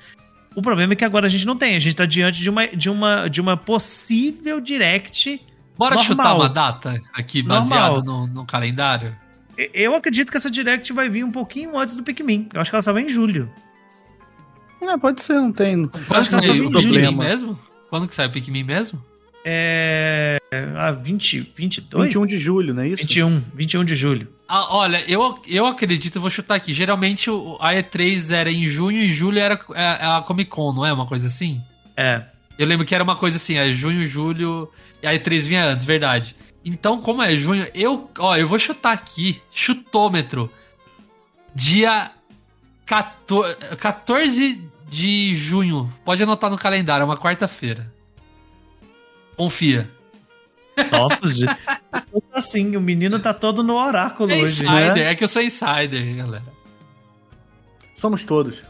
[0.55, 1.75] O problema é que agora a gente não tem.
[1.75, 5.41] A gente tá diante de uma, de uma, de uma possível direct.
[5.77, 6.05] Bora Normal.
[6.05, 8.27] chutar uma data aqui baseado Normal.
[8.29, 9.17] no, no calendário?
[9.73, 12.49] Eu acredito que essa direct vai vir um pouquinho antes do Pikmin.
[12.53, 13.51] Eu acho que ela só vem em julho.
[14.83, 15.87] É, pode ser, não tem.
[15.87, 17.59] Quando Acho que que sai não o Pikmin mesmo?
[17.89, 19.03] Quando que sai o Pikmin mesmo?
[19.45, 20.39] É.
[20.79, 22.07] A 20, 22?
[22.09, 23.03] 21 de julho, não é isso?
[23.03, 24.29] 21, 21 de julho.
[24.49, 26.73] Ah, olha, eu, eu acredito, eu vou chutar aqui.
[26.73, 30.85] Geralmente o- a E3 era em junho e julho era é, a Comic Con, não
[30.87, 30.93] é?
[30.93, 31.61] Uma coisa assim?
[31.97, 32.23] É.
[32.59, 34.71] Eu lembro que era uma coisa assim, é junho, julho,
[35.03, 36.37] e a E3 vinha antes, verdade.
[36.65, 40.51] Então, como é junho, eu, ó, eu vou chutar aqui, chutômetro,
[41.55, 42.11] dia
[42.87, 45.93] 14, 14 de junho.
[46.05, 47.93] Pode anotar no calendário, é uma quarta-feira.
[49.37, 49.89] Confia.
[50.91, 51.57] Nossa, gente.
[52.33, 54.65] Assim, o menino tá todo no oráculo É hoje.
[54.65, 55.03] insider, né?
[55.13, 56.45] é que eu sou insider, galera.
[57.97, 58.63] Somos todos.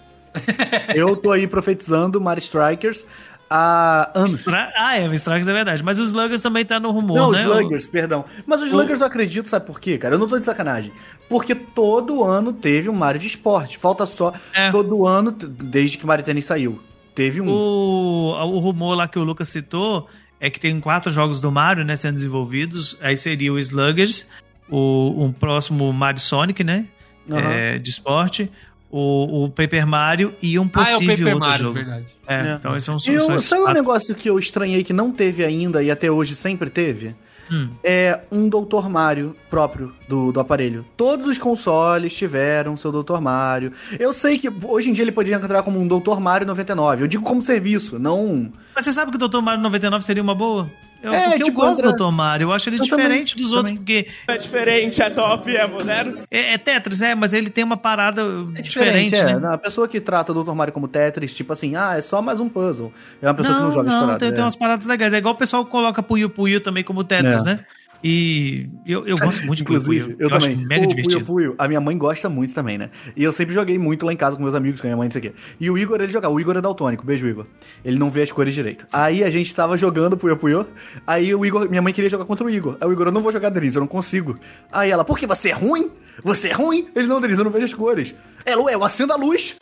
[0.95, 3.07] Eu tô aí profetizando Mario Strikers
[3.49, 4.35] há anos.
[4.41, 5.83] Stra- Ah, é, o Strikers é verdade.
[5.83, 7.39] Mas os Sluggers também tá no rumor, Não, né?
[7.39, 8.25] os Sluggers, perdão.
[8.47, 10.15] Mas os Sluggers eu acredito, sabe por quê, cara?
[10.15, 10.93] Eu não tô de sacanagem.
[11.29, 13.79] Porque todo ano teve um Mario de esporte.
[13.79, 14.33] Falta só.
[14.53, 14.71] É.
[14.71, 16.81] Todo ano, desde que Mario Tennis saiu.
[17.15, 17.49] Teve um.
[17.49, 20.09] O, o rumor lá que o Lucas citou
[20.47, 22.97] é que tem quatro jogos do Mario, né, sendo desenvolvidos.
[23.01, 24.27] Aí seria o Sluggers,
[24.69, 26.85] o um próximo Mario Sonic, né,
[27.31, 27.41] Aham.
[27.51, 28.51] é, de esporte,
[28.91, 31.75] o, o Paper Mario e um Ah, é o possível Paper outro Mario, jogo.
[31.75, 32.07] verdade.
[32.27, 32.53] É, É.
[32.59, 35.83] então esses são os E sabe um negócio que eu estranhei que não teve ainda
[35.83, 37.15] e até hoje sempre teve?
[37.51, 37.69] Hum.
[37.83, 38.89] É um Dr.
[38.89, 40.85] Mario próprio do, do aparelho.
[40.97, 43.21] Todos os consoles tiveram seu Dr.
[43.21, 43.73] Mario.
[43.99, 46.19] Eu sei que hoje em dia ele poderia entrar como um Dr.
[46.21, 47.05] Mario 99.
[47.05, 48.53] Eu digo como serviço, não.
[48.75, 49.41] Mas você sabe que o Dr.
[49.41, 50.69] Mario 99 seria uma boa?
[51.05, 52.11] Eu, É, porque tipo, eu gosto André- do Dr.
[52.13, 53.77] Mario, eu acho ele Eu diferente também, dos outros, também.
[53.77, 56.19] porque É diferente, é top, é moderno.
[56.31, 58.23] é, é Tetris, é, mas ele tem uma parada
[58.55, 59.41] É diferente, diferente, é.
[59.41, 59.55] né?
[59.55, 60.53] A pessoa que trata o Dr.
[60.55, 62.93] Mario como Tetris, tipo assim, ah, é só mais um puzzle.
[63.21, 64.19] É uma pessoa que Não, não joga não, explorado.
[64.21, 64.33] tem, é.
[64.33, 65.13] tem umas paradas legais.
[65.13, 67.55] É igual o pessoal coloca Puyo Puyo também como Tetris, É.
[67.55, 67.61] né?
[68.07, 70.17] E eu, eu gosto muito de Puyo Inclusive, Puyo.
[70.21, 70.67] eu, acho também.
[70.67, 71.25] mega o divertido.
[71.25, 72.91] Puyo Puyo, a minha mãe gosta muito também, né?
[73.17, 75.07] E eu sempre joguei muito lá em casa com meus amigos, com a minha mãe,
[75.07, 75.33] não sei o quê.
[75.59, 76.35] E o Igor, ele jogava.
[76.35, 77.47] O Igor é daltônico, beijo, Igor.
[77.83, 78.87] Ele não vê as cores direito.
[78.93, 80.67] Aí a gente tava jogando Puyo Puyo.
[81.07, 82.77] Aí o Igor, minha mãe queria jogar contra o Igor.
[82.79, 84.39] Aí o Igor, eu não vou jogar, Denise, eu não consigo.
[84.71, 85.91] Aí ela, por que você é ruim?
[86.23, 86.89] Você é ruim?
[86.95, 88.15] Ele, não, Denise, eu não vejo as cores.
[88.45, 89.57] Ela, ué, eu acendo a luz.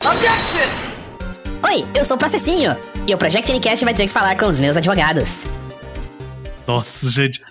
[1.63, 2.75] Oi, eu sou o Processinho
[3.07, 5.29] e o Project Ncast vai ter que falar com os meus advogados.
[6.67, 7.41] Nossa, gente.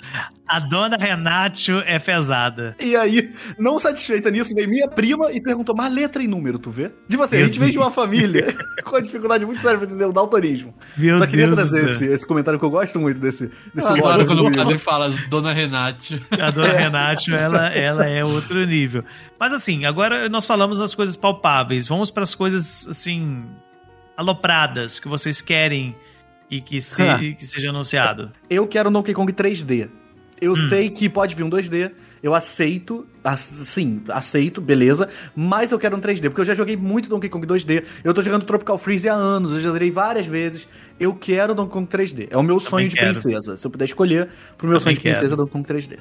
[0.52, 2.76] A dona Renatio é pesada.
[2.78, 6.70] E aí, não satisfeita nisso, veio minha prima e perguntou, mas letra e número, tu
[6.70, 6.90] vê?
[7.08, 9.86] Tipo assim, a Meu gente veio de uma família com uma dificuldade muito séria pra
[9.86, 10.74] entender o daltonismo.
[10.94, 14.16] Meu Só queria Deus trazer esse, esse comentário que eu gosto muito desse, desse Agora
[14.16, 16.22] lore quando do o padre fala Dona Renate.
[16.38, 19.02] A dona Renatio, ela, ela é outro nível.
[19.40, 21.88] Mas assim, agora nós falamos das coisas palpáveis.
[21.88, 23.44] Vamos para as coisas, assim,
[24.16, 25.96] alopradas que vocês querem
[26.50, 27.18] e que, se, Ah.
[27.18, 28.30] que seja anunciado.
[28.50, 29.88] Eu quero um Donkey Kong 3D.
[30.42, 30.46] Hum.
[30.46, 35.96] Eu sei que pode vir um 2D, eu aceito, sim, aceito, beleza, mas eu quero
[35.96, 39.08] um 3D, porque eu já joguei muito Donkey Kong 2D, eu tô jogando Tropical Freeze
[39.08, 40.68] há anos, eu já zerei várias vezes,
[40.98, 43.12] eu quero Donkey Kong 3D, é o meu sonho de quero.
[43.12, 44.28] princesa, se eu puder escolher
[44.58, 45.36] pro meu Também sonho de princesa, quero.
[45.36, 45.98] Donkey Kong 3D.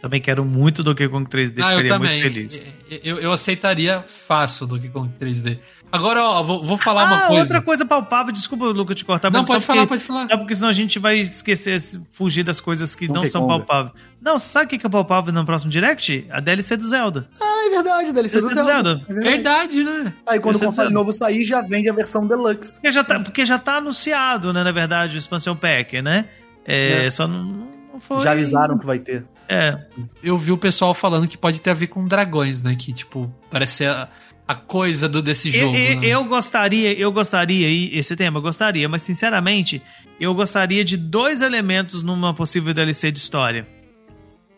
[0.00, 2.22] Também quero muito Donkey Kong 3D, Ah, eu ficaria muito também.
[2.22, 2.62] feliz.
[3.02, 5.58] Eu, eu aceitaria fácil o Donkey Kong 3D.
[5.90, 7.42] Agora, ó, vou, vou falar ah, uma coisa.
[7.42, 10.26] outra coisa palpável, desculpa, Luca, te cortar, Não, mas só pode falar, porque- pode falar.
[10.30, 11.78] É porque senão a gente vai esquecer,
[12.10, 13.64] fugir das coisas que não Donkey são Kong.
[13.64, 13.94] palpáveis.
[14.20, 16.26] Não, sabe o que é palpável no próximo Direct?
[16.30, 17.28] A DLC do Zelda.
[17.40, 18.90] Ah, é verdade, DLC do DLC do Zelda.
[18.90, 19.06] Zelda.
[19.08, 19.76] É verdade.
[19.76, 20.12] Verdade, né?
[20.26, 22.74] Aí quando o DLC do console novo sair, já vende a versão Deluxe.
[22.74, 26.26] Porque já tá, porque já tá anunciado, né, na verdade, o Expansion Pack, né?
[26.64, 27.44] É, Só não,
[27.92, 28.20] não foi...
[28.20, 29.24] Já avisaram que vai ter.
[29.48, 29.78] É,
[30.22, 32.74] Eu vi o pessoal falando que pode ter a ver com dragões, né?
[32.74, 34.08] Que, tipo, parece ser a,
[34.46, 35.76] a coisa do, desse Eu, jogo.
[35.76, 36.06] eu, né?
[36.06, 39.82] eu gostaria, eu gostaria, e esse tema eu gostaria, mas sinceramente,
[40.18, 43.66] eu gostaria de dois elementos numa possível DLC de história.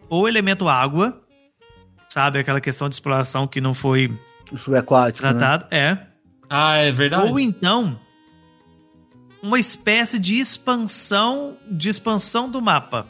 [0.08, 1.20] Ou o elemento água,
[2.08, 4.10] sabe, aquela questão de exploração que não foi
[4.56, 5.32] subaquático, né?
[5.34, 5.98] tratado, é.
[6.48, 7.30] Ah, é verdade?
[7.30, 7.98] Ou então
[9.42, 13.06] uma espécie de expansão, de expansão do mapa.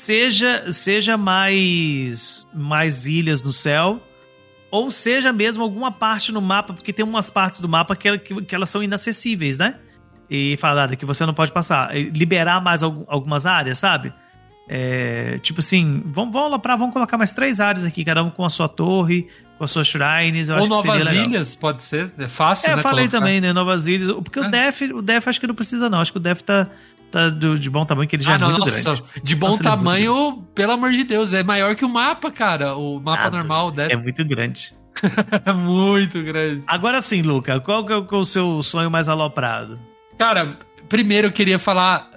[0.00, 4.00] Seja seja mais mais ilhas no céu,
[4.70, 8.42] ou seja mesmo alguma parte no mapa, porque tem umas partes do mapa que, que,
[8.42, 9.76] que elas são inacessíveis, né?
[10.30, 11.94] E falada que você não pode passar.
[11.94, 14.12] Liberar mais algum- algumas áreas, sabe?
[14.72, 18.44] É, tipo assim, vamos, vamos aloprar, vamos colocar mais três áreas aqui, cada um com
[18.44, 19.26] a sua torre,
[19.58, 20.48] com as suas shrines.
[20.48, 21.12] Eu Ou Novas.
[21.12, 22.10] Ilhas, pode ser.
[22.16, 22.78] É fácil, É, né?
[22.78, 23.18] eu falei colocar.
[23.18, 23.52] também, né?
[23.52, 24.12] Novas Ilhas.
[24.22, 24.42] Porque É.
[24.46, 26.00] o Def, o Def acho que não precisa, não.
[26.00, 26.68] Acho que o Def tá,
[27.10, 29.02] tá do- de bom tamanho, que ele já ah, é não, muito nossa, grande.
[29.22, 32.76] de bom Nossa, é tamanho, pelo amor de Deus, é maior que o mapa, cara.
[32.76, 34.72] O mapa Ah, normal deve É muito grande.
[35.46, 36.62] é muito grande.
[36.66, 39.78] Agora sim, Luca, qual que é o- é seu sonho mais aloprado?
[40.18, 40.58] Cara,
[40.88, 42.08] primeiro eu queria falar.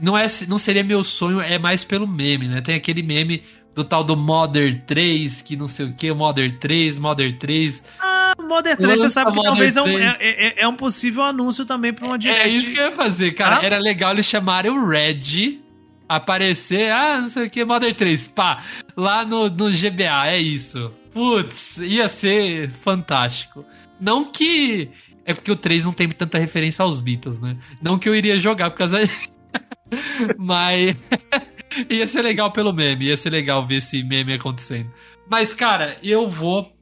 [0.00, 2.60] Não, é, não seria meu sonho, é mais pelo meme, né?
[2.60, 3.42] Tem aquele meme
[3.74, 7.82] do tal do Modern 3, que não sei o que, Modern 3, Modern 3.
[8.00, 8.15] Ah,
[8.46, 10.00] Modern 3, você sabe que talvez é um, 3.
[10.00, 12.42] é, é- é um possível anúncio também pra uma direct.
[12.42, 13.58] É isso que eu ia fazer, cara.
[13.60, 13.64] Ah?
[13.64, 15.60] Era legal eles chamarem o Red,
[16.08, 18.62] aparecer, ah, não sei o que, Modern 3, pá,
[18.96, 20.90] lá no, no GBA, é isso.
[21.12, 23.64] Putz, ia ser fantástico.
[24.00, 24.90] Não que.
[25.24, 27.56] É porque o 3 não tem tanta referência aos Beatles, né?
[27.82, 28.98] Não que eu iria jogar por causa.
[30.38, 30.94] Mas.
[31.90, 34.90] ia ser legal pelo meme, ia ser legal ver esse meme acontecendo.
[35.28, 36.75] Mas, cara, eu vou.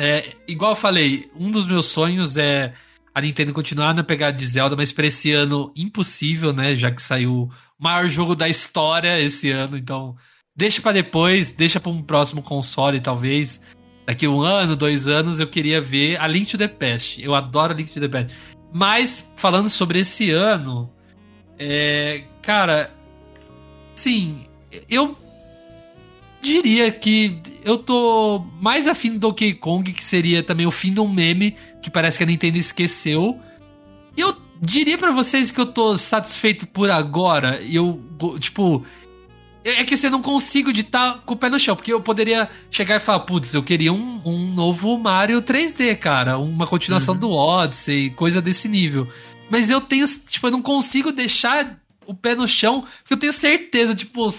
[0.00, 2.72] É, igual eu falei, um dos meus sonhos é
[3.14, 6.74] a Nintendo continuar na pegada de Zelda, mas pra esse ano impossível, né?
[6.74, 10.16] Já que saiu o maior jogo da história esse ano, então
[10.56, 13.60] deixa pra depois, deixa pra um próximo console, talvez.
[14.06, 17.22] Daqui um ano, dois anos, eu queria ver a Link to the Past.
[17.22, 18.34] Eu adoro a Link to the Past.
[18.72, 20.90] Mas, falando sobre esse ano,
[21.58, 22.90] é, cara,
[23.94, 24.46] sim,
[24.88, 25.14] eu
[26.40, 31.00] diria que eu tô mais afim do Donkey Kong, que seria também o fim de
[31.00, 33.38] um meme que parece que a Nintendo esqueceu.
[34.16, 37.60] E eu diria pra vocês que eu tô satisfeito por agora.
[37.62, 38.00] E eu,
[38.38, 38.84] tipo.
[39.62, 42.48] É que assim, eu não consigo estar com o pé no chão, porque eu poderia
[42.70, 47.30] chegar e falar, putz, eu queria um, um novo Mario 3D, cara, uma continuação do
[47.30, 49.06] Odyssey, coisa desse nível.
[49.50, 53.34] Mas eu tenho, tipo, eu não consigo deixar o pé no chão, porque eu tenho
[53.34, 54.32] certeza, tipo,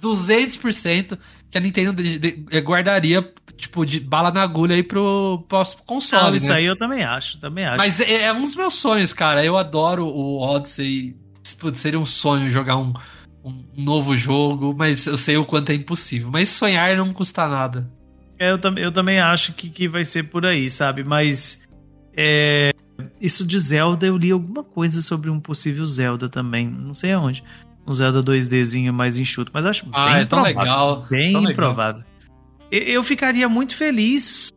[0.00, 1.18] 200%
[1.50, 6.22] que a Nintendo de- de- guardaria, tipo, de bala na agulha aí pro próximo console,
[6.24, 6.36] Não, né?
[6.36, 7.78] isso aí eu também acho, também acho.
[7.78, 9.44] Mas é, é um dos meus sonhos, cara.
[9.44, 11.16] Eu adoro o Odyssey.
[11.58, 12.92] Putz, Seria um sonho jogar um,
[13.44, 16.30] um novo jogo, mas eu sei o quanto é impossível.
[16.32, 17.90] Mas sonhar não custa nada.
[18.38, 21.02] É, eu, tam- eu também acho que, que vai ser por aí, sabe?
[21.04, 21.62] Mas
[22.16, 22.72] é,
[23.20, 26.66] isso de Zelda, eu li alguma coisa sobre um possível Zelda também.
[26.68, 27.42] Não sei aonde.
[27.86, 30.60] Um Zelda 2Dzinho mais enxuto, mas acho Ah, bem é tão improvável.
[30.62, 31.52] legal, Bem tão legal.
[31.52, 32.04] improvável.
[32.70, 34.50] E- Eu ficaria muito feliz.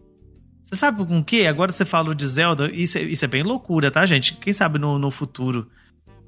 [0.65, 1.45] Você sabe com o quê?
[1.47, 4.33] Agora você falou de Zelda, isso é, isso é bem loucura, tá, gente?
[4.35, 5.67] Quem sabe no, no futuro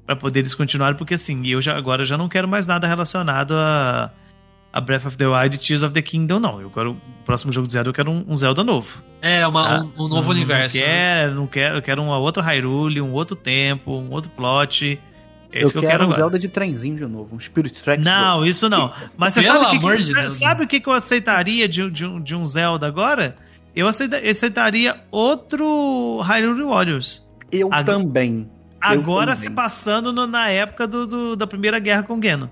[0.04, 2.86] pra poder eles continuarem, porque assim, eu já agora eu já não quero mais nada
[2.86, 4.12] relacionado a,
[4.72, 6.60] a Breath of the Wild e Tears of the Kingdom, não.
[6.60, 9.02] Eu quero o próximo jogo de Zelda, eu quero um, um Zelda novo.
[9.20, 9.80] É, uma, tá?
[9.82, 10.76] um, um novo Não- universo.
[10.76, 10.88] Não né?
[10.88, 15.00] quero, não quero, eu quero uma outra Hyrule, um outro tempo, um outro plot.
[15.58, 16.12] É eu que eu quero quero um.
[16.12, 18.04] Zelda de trenzinho de novo, um Spirit Tracks.
[18.04, 18.92] Não, isso não.
[19.16, 21.68] Mas você Pelo sabe o que, amor que, de Deus, sabe o que, eu aceitaria
[21.68, 23.36] de, de, um, de um Zelda agora?
[23.74, 27.22] Eu aceita- aceitaria outro Hyrule Warriors.
[27.52, 28.50] Eu Ag- também.
[28.82, 29.48] Eu Agora também.
[29.48, 32.48] se passando no- na época do, do- da Primeira Guerra com Geno.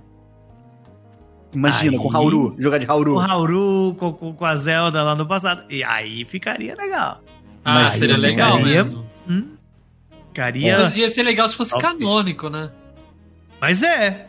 [1.54, 3.14] Imagina, Aí- com Hauru, jogar de Hauru.
[3.14, 5.62] Com o Hauru, com, com, com a Zelda lá no passado.
[5.70, 7.20] E aí ficaria legal.
[7.64, 9.06] Ah, Mas seria eu legal ficaria- mesmo.
[9.28, 9.44] Hum?
[10.28, 10.92] Ficaria.
[10.96, 11.82] Ia ser legal se fosse Top.
[11.82, 12.70] canônico, né?
[13.64, 14.26] Mas é.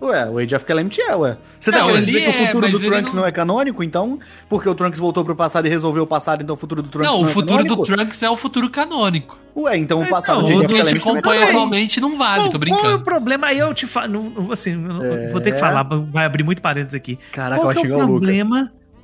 [0.00, 1.36] Ué, o Age of Calamity é, ué.
[1.58, 3.28] Você tá Não, querendo dizer que o é, futuro do Trunks não- não...
[3.28, 4.18] é canônico, então?
[4.48, 7.10] Porque o Trunks voltou pro passado e resolveu o passado, então o futuro do Trunks
[7.10, 7.96] não, não, o é futuro do canônico?
[7.96, 9.38] Trunks é o futuro canônico.
[9.56, 11.32] Ué, então o Então, passado de o Age O of que a gente Calamity não
[11.32, 11.44] é.
[11.48, 13.02] atualmente não vale, qual, tô qual é o brincando.
[13.04, 13.46] problema?
[13.48, 14.50] Aí eu te falo.
[14.52, 15.28] Assim, eu É.
[15.30, 17.18] vou ter que falar, vai abrir muito parênteses aqui.
[17.32, 18.26] Caraca, qual vai que é o o Luca.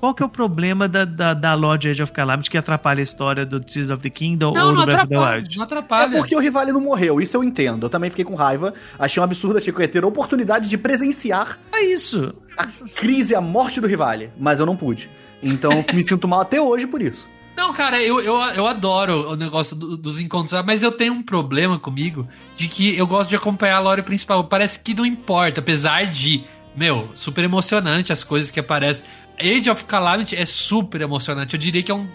[0.02, 3.02] Qual que é o problema da, da, da Lord Age of Calamity que atrapalha a
[3.04, 5.56] história do Tears of the Kingdom Não, ou não do Breath of the atrapalha, Wild?
[5.56, 6.18] não É atrapalha.
[6.18, 7.86] porque o Rivale não morreu, isso eu entendo.
[7.86, 8.74] Eu também fiquei com raiva.
[8.98, 12.34] Achei um absurdo, achei que eu ia ter a oportunidade de presenciar É isso.
[12.58, 14.32] a crise, a morte do Rivale.
[14.40, 15.08] Mas eu não pude.
[15.40, 17.30] Então me sinto mal até hoje por isso.
[17.56, 21.22] Não, cara, eu, eu, eu adoro o negócio do- dos encontros, mas eu tenho um
[21.22, 22.26] problema comigo
[22.56, 24.42] de que eu gosto de acompanhar a lore principal.
[24.42, 26.42] Parece que não importa, apesar de,
[26.74, 29.04] meu, super emocionante as coisas que aparecem.
[29.42, 31.54] Age of Calamity é super emocionante.
[31.54, 32.08] Eu diria que é um,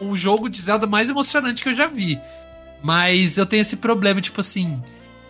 [0.00, 2.20] um jogo de Zelda mais emocionante que eu já vi.
[2.82, 4.82] Mas eu tenho esse problema, tipo assim.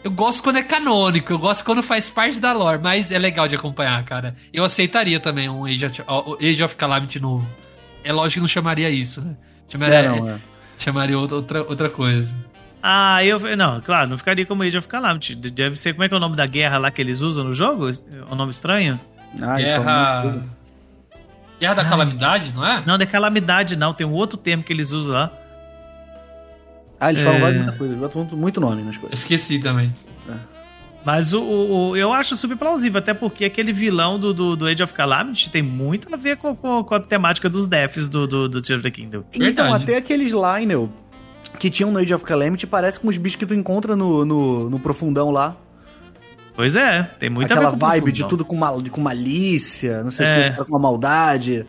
[0.03, 3.47] Eu gosto quando é canônico, eu gosto quando faz parte da lore, mas é legal
[3.47, 4.35] de acompanhar, cara.
[4.53, 6.03] Eu aceitaria também um Age of,
[6.41, 7.47] Age of Calamity novo.
[8.03, 9.37] É lógico que não chamaria isso, né?
[9.69, 10.39] Chamaria, É, não, é.
[10.79, 12.35] chamaria outra, outra, coisa.
[12.83, 13.39] Ah, eu.
[13.57, 15.35] Não, claro, não ficaria como Age of Calamity.
[15.35, 15.93] Deve ser.
[15.93, 17.91] Como é que é o nome da guerra lá que eles usam no jogo?
[17.91, 18.99] É um nome estranho?
[19.39, 20.43] Só Guerra.
[21.61, 22.83] Guerra da Calamidade, não é?
[22.87, 23.93] Não, não é calamidade, não.
[23.93, 25.33] Tem um outro termo que eles usam lá.
[26.99, 27.41] Ah, eles falam É.
[27.41, 29.19] várias muita coisa, botam muito, muito nome nas coisas.
[29.21, 29.95] Esqueci também.
[31.03, 34.67] Mas o, o- o- eu acho super plausível, até porque aquele vilão do, do, do
[34.67, 38.27] Age of Calamity tem muito a ver com, com, com a temática dos deaths do,
[38.27, 39.25] do, do Tears of the Kingdom.
[39.35, 39.85] Então, Verdade.
[39.85, 40.91] até aqueles Lionel
[41.59, 44.69] que tinham no Age of Calamity parece com os bichos que tu encontra no, no,
[44.69, 45.57] no Profundão lá.
[46.61, 50.11] Pois é, tem muito a Aquela o vibe de tudo com, mal, com malícia, não
[50.11, 50.35] sei o É.
[50.35, 51.65] que, os caras com uma maldade,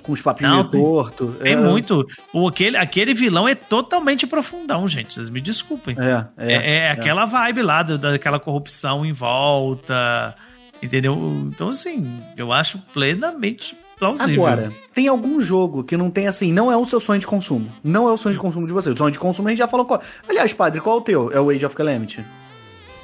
[0.00, 1.34] com os papinhos Não, tem- torto.
[1.42, 2.06] Tem é, muito.
[2.32, 5.12] O, aquele, aquele vilão é totalmente profundão, gente.
[5.12, 5.96] Vocês me desculpem.
[5.98, 6.76] É, É, é.
[6.84, 10.36] é aquela vibe lá da- daquela corrupção em volta.
[10.80, 11.16] Entendeu?
[11.52, 14.46] Então, assim, eu acho plenamente plausível.
[14.46, 17.72] Agora, tem algum jogo que não tem assim, não é o seu sonho de consumo.
[17.82, 18.90] Não é o sonho de consumo de você.
[18.90, 20.00] O sonho de consumo a gente já falou qual.
[20.28, 21.32] Aliás, padre, qual é o teu?
[21.32, 22.24] É o Age of Calamity?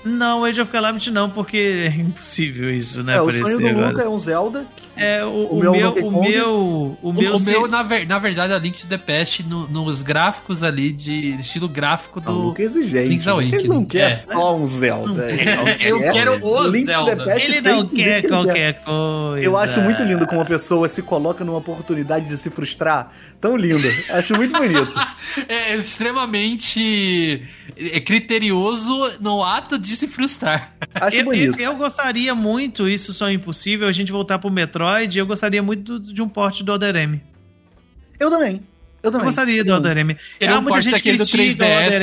[0.05, 3.17] Não, Age of Calamity não, porque é impossível isso, né?
[3.17, 3.89] é, o sonho do agora.
[3.89, 4.67] Luca é um Zelda.
[4.95, 8.07] É, o, o o meu o meu, o O, meu, o se- meu, na, ver-
[8.07, 12.23] na verdade, é Link to the Past no- nos gráficos ali de estilo gráfico O
[12.23, 12.33] do.
[12.33, 13.09] Luca é exigente.
[13.09, 14.17] Link's Awakening, Ele não quer é.
[14.17, 15.29] só um Zelda.
[15.81, 17.25] Eu quer quero o Link to the Zelda.
[17.25, 19.45] Past ele não quer que ele qualquer coisa.
[19.47, 23.11] Eu acho muito lindo como uma pessoa se coloca numa oportunidade de se frustrar.
[23.41, 23.89] Tão lindo.
[24.11, 24.93] Acho muito bonito.
[25.49, 27.43] É extremamente
[27.77, 30.73] é criterioso no ato de se frustrar.
[30.95, 31.61] Acho Eu, bonito.
[31.61, 35.63] eu- eu gostaria muito, isso só é impossível, a gente voltar pro Metroid, eu gostaria
[35.63, 37.21] muito do- de um porte do Other M.
[38.19, 38.57] Eu também.
[39.03, 39.25] Eu Eu também.
[39.27, 40.17] gostaria do Other M.
[40.39, 42.03] Queria Ah, um muita gente daquele do critica o 3DS, Other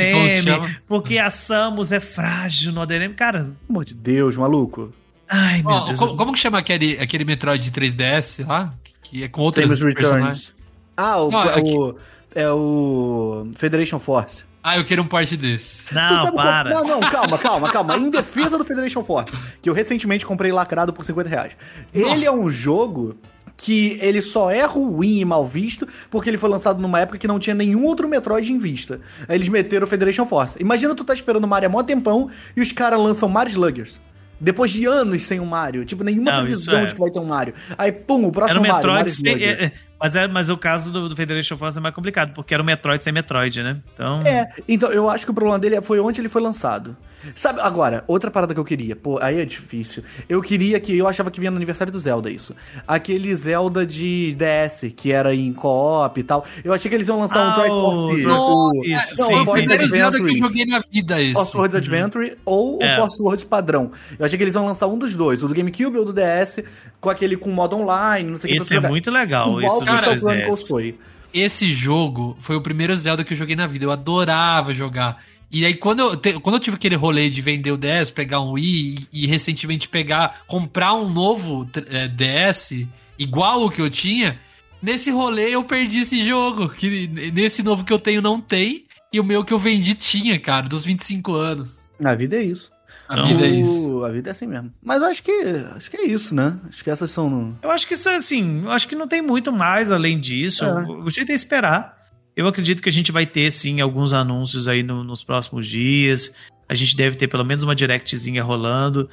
[0.67, 3.13] M, porque a Samus é frágil no Other M.
[3.13, 4.93] Cara, Pelo amor de Deus, maluco.
[5.29, 5.99] ai meu Ó, Deus.
[5.99, 8.73] como, como que chama aquele, aquele Metroid de 3DS lá?
[9.01, 10.47] Que é com outros Samus personagens?
[10.47, 10.53] Returns.
[10.97, 11.95] Ah, o, Não, é, aqui- o,
[12.35, 14.43] é o Federation Force.
[14.69, 15.83] Ah, eu quero um porte desse.
[15.85, 16.69] Tu Não, sabe qual- para.
[16.69, 17.97] Não, não, calma, calma, calma.
[17.97, 21.53] Em defesa do Federation Force, que eu recentemente comprei lacrado por 50 reais.
[21.93, 22.25] Ele Nossa.
[22.25, 23.15] é um jogo
[23.57, 27.27] que ele só é ruim e mal visto porque ele foi lançado numa época que
[27.27, 29.01] não tinha nenhum outro Metroid em vista.
[29.27, 30.57] Aí eles meteram o Federation Force.
[30.61, 33.99] Imagina tu tá esperando o Mario há mó tempão e os caras lançam Mario Sluggers.
[34.39, 35.83] Depois de anos sem um Mario.
[35.83, 36.85] Tipo, nenhuma Não, previsão é.
[36.85, 37.53] de que vai ter um Mario.
[37.77, 39.71] Aí, pum, o Era próximo o Mario, Metroid Mario sem.
[40.01, 42.53] É, é, mas, é, mas o caso do, do Federation Force é mais complicado, porque
[42.53, 43.77] era o Metroid sem Metroid, né?
[43.93, 44.21] Então.
[44.23, 46.95] É, então eu acho que o problema dele foi onde ele foi lançado.
[47.35, 50.01] Sabe, agora, outra parada que eu queria, pô, aí é difícil.
[50.29, 52.55] Eu queria que, eu achava que vinha no aniversário do Zelda isso.
[52.87, 56.45] Aquele Zelda de DS, que era em co-op e tal.
[56.63, 58.01] Eu achei que eles iam lançar um Ah, Triforce.
[58.25, 59.87] o- o- Isso, Não, sim, o Force sim.
[59.87, 61.33] Zelda que eu joguei na vida esse.
[61.33, 62.93] Force Words Adventure ou É.
[62.95, 63.91] o Force Words padrão.
[64.17, 66.63] Eu achei que eles iam lançar um dos dois, o do GameCube ou do DS,
[67.01, 68.61] com aquele com modo online, não sei o que.
[68.61, 69.61] Esse é muito legal.
[69.61, 70.19] Isso 3DS.
[70.19, 70.95] Chronicles foi.
[71.33, 73.85] Esse jogo foi o primeiro Zelda que eu joguei na vida.
[73.85, 75.23] Eu adorava jogar.
[75.51, 78.39] E aí, quando eu, te- quando eu tive aquele rolê de vender o DS, pegar
[78.41, 82.85] um Wii e, e recentemente pegar, comprar um novo eh, DS,
[83.17, 84.39] igual o que eu tinha,
[84.81, 86.69] nesse rolê eu perdi esse jogo.
[86.69, 88.85] Que nesse novo que eu tenho não tem.
[89.11, 91.89] E o meu que eu vendi tinha, cara, dos 25 anos.
[91.99, 92.71] Na vida é isso.
[93.09, 93.25] A Não.
[93.27, 93.97] vida é isso.
[93.97, 94.71] O- A vida é assim mesmo.
[94.83, 95.31] Mas acho que
[95.75, 96.55] acho que é isso, né?
[96.69, 97.57] Acho que essas são.
[97.63, 100.63] Eu acho que isso é assim, eu acho que não tem muito mais além disso.
[100.63, 100.83] É.
[100.87, 101.97] O jeito é esperar.
[102.35, 106.31] Eu acredito que a gente vai ter, sim, alguns anúncios aí no- nos próximos dias.
[106.69, 109.09] A gente deve ter pelo menos uma directzinha rolando.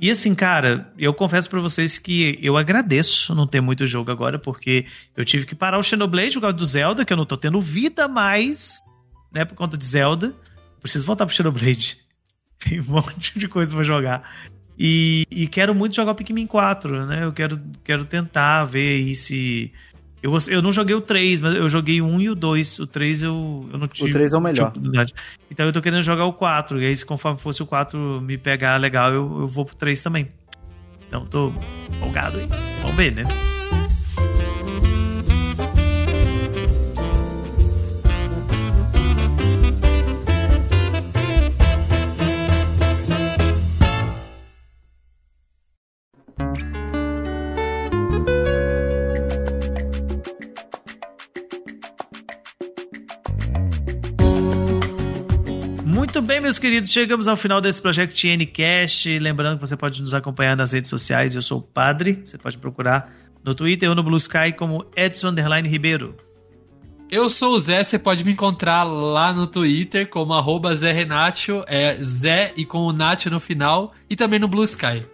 [0.00, 4.38] E assim, cara, eu confesso pra vocês que eu agradeço não ter muito jogo agora,
[4.38, 4.86] porque
[5.16, 7.60] eu tive que parar o Xenoblade por causa do Zelda, que eu não tô tendo
[7.60, 8.78] vida mais,
[9.32, 10.32] né, por conta de Zelda.
[10.80, 11.98] Preciso voltar pro Xenoblade.
[12.68, 14.22] Tem um monte de coisa pra jogar.
[14.78, 17.24] E, e quero muito jogar o Pikmin 4, né?
[17.24, 19.72] Eu quero, quero tentar ver aí se.
[20.22, 22.78] Eu, eu não joguei o 3, mas eu joguei o 1 e o 2.
[22.78, 24.12] O 3 eu, eu não tive.
[24.12, 24.72] 3 é o melhor.
[25.50, 26.80] Então eu tô querendo jogar o 4.
[26.80, 30.02] E aí, se conforme fosse o 4 me pegar legal, eu, eu vou pro 3
[30.02, 30.28] também.
[31.08, 31.52] Então tô
[31.94, 32.48] empolgado aí.
[32.80, 33.24] Vamos ver, né?
[56.42, 59.18] Meus queridos, chegamos ao final desse Project Ncast.
[59.20, 61.36] Lembrando que você pode nos acompanhar nas redes sociais.
[61.36, 62.20] Eu sou o Padre.
[62.24, 63.14] Você pode procurar
[63.44, 66.16] no Twitter ou no Blue Sky como Edson Underline Ribeiro.
[67.08, 71.62] Eu sou o Zé, você pode me encontrar lá no Twitter como arroba Zé Renatio,
[71.68, 75.06] é Zé e com o Natio no final, e também no Blue Sky.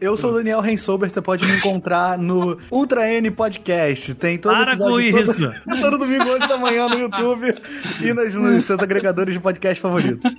[0.00, 4.14] Eu sou o Daniel Rensober, você pode me encontrar no Ultra N Podcast.
[4.14, 5.52] Tem todo Para episódio com todo, isso.
[5.80, 7.54] todo domingo 11 da manhã no YouTube
[8.02, 10.32] e nos, nos seus agregadores de podcast favoritos.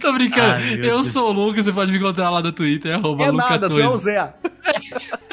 [0.00, 1.08] Tô brincando, Ai, eu Deus.
[1.08, 3.86] sou o Lucas, você pode me encontrar lá no Twitter, arroba É nada, tu é
[3.86, 3.98] o Luca2.
[3.98, 4.34] Zé.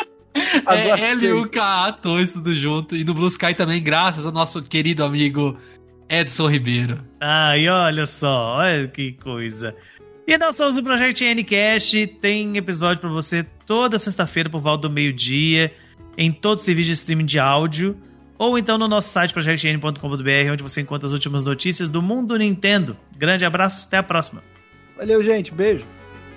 [0.68, 1.12] É.
[1.12, 2.96] L-U-K-A 2, tudo junto.
[2.96, 5.58] E no Blue Sky também, graças ao nosso querido amigo
[6.08, 7.00] Edson Ribeiro.
[7.20, 9.76] Ai, olha só, olha que coisa.
[10.30, 14.94] E nós somos o Projeto Ncast, tem episódio pra você toda sexta-feira por volta do
[14.94, 15.74] meio-dia,
[16.16, 17.98] em todos os serviços de streaming de áudio,
[18.38, 22.96] ou então no nosso site projectn.com.br, onde você encontra as últimas notícias do mundo Nintendo.
[23.18, 24.44] Grande abraço, até a próxima.
[24.96, 25.52] Valeu, gente.
[25.52, 25.84] Beijo.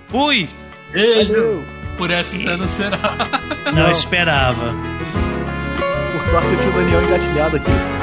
[0.07, 0.49] Fui!
[0.91, 1.31] Beijo.
[1.31, 1.63] Valeu.
[1.95, 2.97] Por essa você não será.
[3.75, 4.73] Não esperava.
[6.11, 8.02] Por sorte eu tinha o Daniel engatilhado aqui.